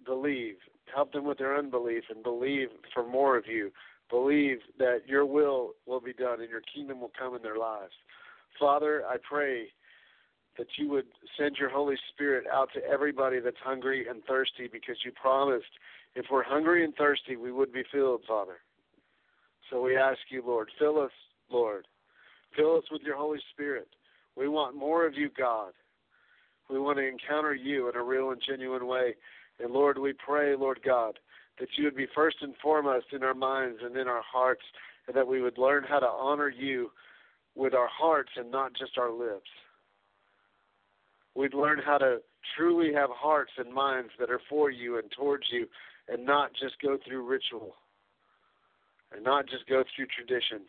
believe, 0.05 0.55
help 0.93 1.11
them 1.11 1.25
with 1.25 1.37
their 1.37 1.57
unbelief, 1.57 2.03
and 2.09 2.23
believe 2.23 2.69
for 2.93 3.05
more 3.07 3.37
of 3.37 3.45
you. 3.47 3.71
Believe 4.09 4.59
that 4.77 4.99
your 5.07 5.25
will 5.25 5.71
will 5.85 5.99
be 5.99 6.13
done 6.13 6.41
and 6.41 6.49
your 6.49 6.61
kingdom 6.73 7.01
will 7.01 7.11
come 7.17 7.35
in 7.35 7.41
their 7.41 7.57
lives. 7.57 7.93
Father, 8.59 9.03
I 9.09 9.17
pray 9.27 9.67
that 10.57 10.67
you 10.77 10.89
would 10.89 11.05
send 11.37 11.57
your 11.57 11.69
Holy 11.69 11.95
Spirit 12.13 12.45
out 12.51 12.69
to 12.75 12.85
everybody 12.85 13.39
that's 13.39 13.57
hungry 13.63 14.07
and 14.07 14.23
thirsty 14.25 14.69
because 14.71 14.95
you 15.03 15.11
promised 15.11 15.65
if 16.15 16.25
we're 16.31 16.43
hungry 16.43 16.85
and 16.85 16.95
thirsty, 16.95 17.35
we 17.35 17.51
would 17.51 17.73
be 17.73 17.83
filled, 17.91 18.21
Father. 18.27 18.57
So 19.69 19.81
we 19.81 19.97
ask 19.97 20.19
you, 20.29 20.43
Lord, 20.45 20.69
fill 20.79 20.99
us, 20.99 21.11
Lord. 21.49 21.87
Fill 22.55 22.77
us 22.77 22.85
with 22.89 23.01
your 23.01 23.17
Holy 23.17 23.39
Spirit. 23.53 23.87
We 24.37 24.47
want 24.47 24.75
more 24.75 25.05
of 25.05 25.15
you, 25.15 25.29
God. 25.37 25.73
We 26.69 26.79
want 26.79 26.97
to 26.97 27.07
encounter 27.07 27.53
you 27.53 27.89
in 27.89 27.95
a 27.95 28.03
real 28.03 28.31
and 28.31 28.41
genuine 28.47 28.87
way. 28.87 29.15
And 29.59 29.71
Lord, 29.71 29.97
we 29.97 30.13
pray, 30.13 30.55
Lord 30.55 30.79
God, 30.83 31.19
that 31.59 31.69
you 31.77 31.85
would 31.85 31.95
be 31.95 32.07
first 32.13 32.37
and 32.41 32.53
foremost 32.61 33.07
in 33.13 33.23
our 33.23 33.33
minds 33.33 33.79
and 33.83 33.95
in 33.95 34.07
our 34.07 34.21
hearts, 34.21 34.63
and 35.07 35.15
that 35.15 35.27
we 35.27 35.41
would 35.41 35.57
learn 35.57 35.83
how 35.87 35.99
to 35.99 36.07
honor 36.07 36.49
you 36.49 36.91
with 37.55 37.73
our 37.73 37.87
hearts 37.87 38.31
and 38.35 38.51
not 38.51 38.73
just 38.77 38.97
our 38.97 39.11
lips. 39.11 39.49
We'd 41.35 41.53
learn 41.53 41.79
how 41.85 41.97
to 41.97 42.17
truly 42.57 42.93
have 42.93 43.09
hearts 43.11 43.51
and 43.57 43.73
minds 43.73 44.11
that 44.19 44.29
are 44.29 44.41
for 44.49 44.69
you 44.69 44.97
and 44.97 45.09
towards 45.11 45.45
you 45.51 45.67
and 46.07 46.25
not 46.25 46.51
just 46.53 46.75
go 46.81 46.97
through 47.05 47.27
ritual 47.27 47.75
and 49.13 49.23
not 49.23 49.45
just 49.47 49.67
go 49.67 49.83
through 49.95 50.07
tradition. 50.07 50.65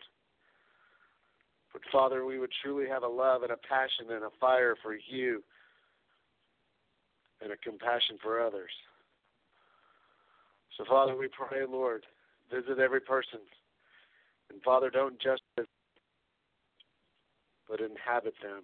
But 1.73 1.83
Father, 1.93 2.25
we 2.25 2.39
would 2.39 2.53
truly 2.63 2.89
have 2.89 3.03
a 3.03 3.09
love 3.09 3.43
and 3.43 3.53
a 3.53 3.57
passion 3.57 4.11
and 4.11 4.25
a 4.25 4.31
fire 4.41 4.77
for 4.83 4.97
you 5.09 5.43
and 7.43 7.53
a 7.53 7.57
compassion 7.57 8.19
for 8.23 8.41
others. 8.41 8.71
So, 10.77 10.85
Father, 10.89 11.17
we 11.17 11.29
pray, 11.29 11.61
Lord, 11.69 12.05
visit 12.53 12.79
every 12.79 13.01
person. 13.01 13.41
And, 14.51 14.63
Father, 14.63 14.91
don't 14.91 15.21
just 15.21 15.43
them 15.57 15.67
but 17.69 17.81
inhabit 17.81 18.35
them 18.43 18.63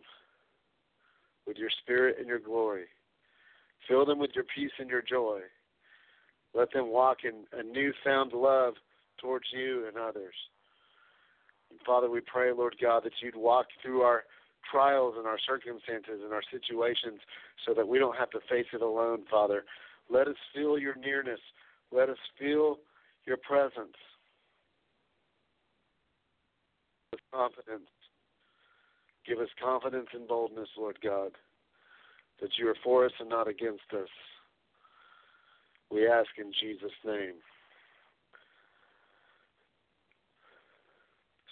with 1.46 1.56
your 1.56 1.70
spirit 1.82 2.16
and 2.18 2.28
your 2.28 2.38
glory. 2.38 2.84
Fill 3.88 4.06
them 4.06 4.18
with 4.18 4.30
your 4.34 4.44
peace 4.54 4.70
and 4.78 4.88
your 4.88 5.02
joy. 5.02 5.40
Let 6.54 6.72
them 6.72 6.92
walk 6.92 7.18
in 7.24 7.44
a 7.58 7.62
newfound 7.62 8.32
love 8.32 8.74
towards 9.20 9.46
you 9.52 9.86
and 9.88 9.96
others. 9.96 10.34
And 11.70 11.80
Father, 11.84 12.10
we 12.10 12.20
pray, 12.20 12.52
Lord 12.52 12.76
God, 12.80 13.02
that 13.04 13.12
you'd 13.20 13.34
walk 13.34 13.66
through 13.82 14.02
our 14.02 14.22
trials 14.70 15.14
and 15.16 15.26
our 15.26 15.38
circumstances 15.38 16.20
and 16.22 16.32
our 16.32 16.42
situations 16.50 17.20
so 17.66 17.74
that 17.74 17.86
we 17.86 17.98
don't 17.98 18.16
have 18.16 18.30
to 18.30 18.40
face 18.48 18.66
it 18.72 18.82
alone, 18.82 19.24
Father. 19.30 19.64
Let 20.10 20.28
us 20.28 20.36
feel 20.54 20.78
your 20.78 20.94
nearness. 20.96 21.40
Let 21.90 22.08
us 22.08 22.18
feel 22.38 22.78
your 23.26 23.36
presence 23.36 23.96
with 27.10 27.20
confidence. 27.32 27.88
Give 29.26 29.38
us 29.38 29.48
confidence 29.62 30.08
and 30.12 30.26
boldness, 30.26 30.68
Lord 30.76 30.98
God, 31.02 31.32
that 32.40 32.50
you 32.58 32.68
are 32.68 32.76
for 32.82 33.04
us 33.04 33.12
and 33.20 33.28
not 33.28 33.46
against 33.46 33.92
us. 33.94 34.08
We 35.90 36.08
ask 36.08 36.30
in 36.38 36.52
Jesus' 36.60 36.90
name. 37.04 37.34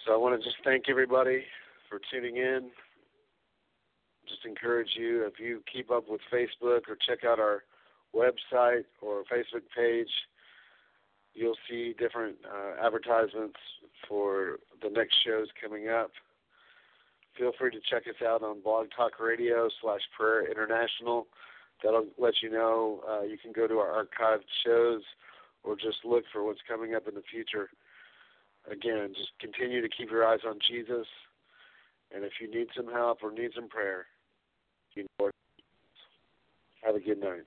So 0.05 0.13
I 0.13 0.17
want 0.17 0.39
to 0.39 0.43
just 0.43 0.57
thank 0.63 0.89
everybody 0.89 1.43
for 1.87 1.99
tuning 2.11 2.37
in. 2.37 2.71
Just 4.31 4.45
encourage 4.45 4.91
you 4.95 5.25
if 5.25 5.39
you 5.39 5.61
keep 5.71 5.91
up 5.91 6.05
with 6.07 6.21
Facebook 6.33 6.87
or 6.87 6.97
check 7.05 7.25
out 7.25 7.37
our 7.37 7.63
website 8.15 8.85
or 9.01 9.23
Facebook 9.23 9.63
page, 9.75 10.09
you'll 11.33 11.57
see 11.69 11.93
different 11.99 12.37
uh, 12.45 12.85
advertisements 12.85 13.59
for 14.07 14.57
the 14.81 14.89
next 14.89 15.17
shows 15.25 15.47
coming 15.61 15.89
up. 15.89 16.11
Feel 17.37 17.51
free 17.59 17.71
to 17.71 17.79
check 17.89 18.03
us 18.07 18.25
out 18.25 18.41
on 18.41 18.61
Blog 18.61 18.87
Talk 18.95 19.19
Radio 19.19 19.69
slash 19.81 20.01
Prayer 20.17 20.49
International. 20.49 21.27
That'll 21.83 22.07
let 22.17 22.35
you 22.41 22.49
know 22.49 23.01
uh, 23.09 23.23
you 23.23 23.37
can 23.37 23.51
go 23.51 23.67
to 23.67 23.79
our 23.79 24.05
archived 24.05 24.47
shows 24.65 25.01
or 25.63 25.75
just 25.75 26.05
look 26.05 26.23
for 26.31 26.43
what's 26.43 26.59
coming 26.67 26.95
up 26.95 27.07
in 27.07 27.15
the 27.15 27.23
future. 27.31 27.69
Again, 28.69 29.13
just 29.15 29.31
continue 29.39 29.81
to 29.81 29.89
keep 29.89 30.09
your 30.09 30.25
eyes 30.25 30.41
on 30.47 30.59
Jesus. 30.69 31.07
And 32.13 32.23
if 32.23 32.33
you 32.41 32.51
need 32.51 32.67
some 32.75 32.87
help 32.87 33.19
or 33.23 33.31
need 33.31 33.51
some 33.55 33.69
prayer, 33.69 34.05
have 36.83 36.95
a 36.95 36.99
good 36.99 37.19
night. 37.19 37.45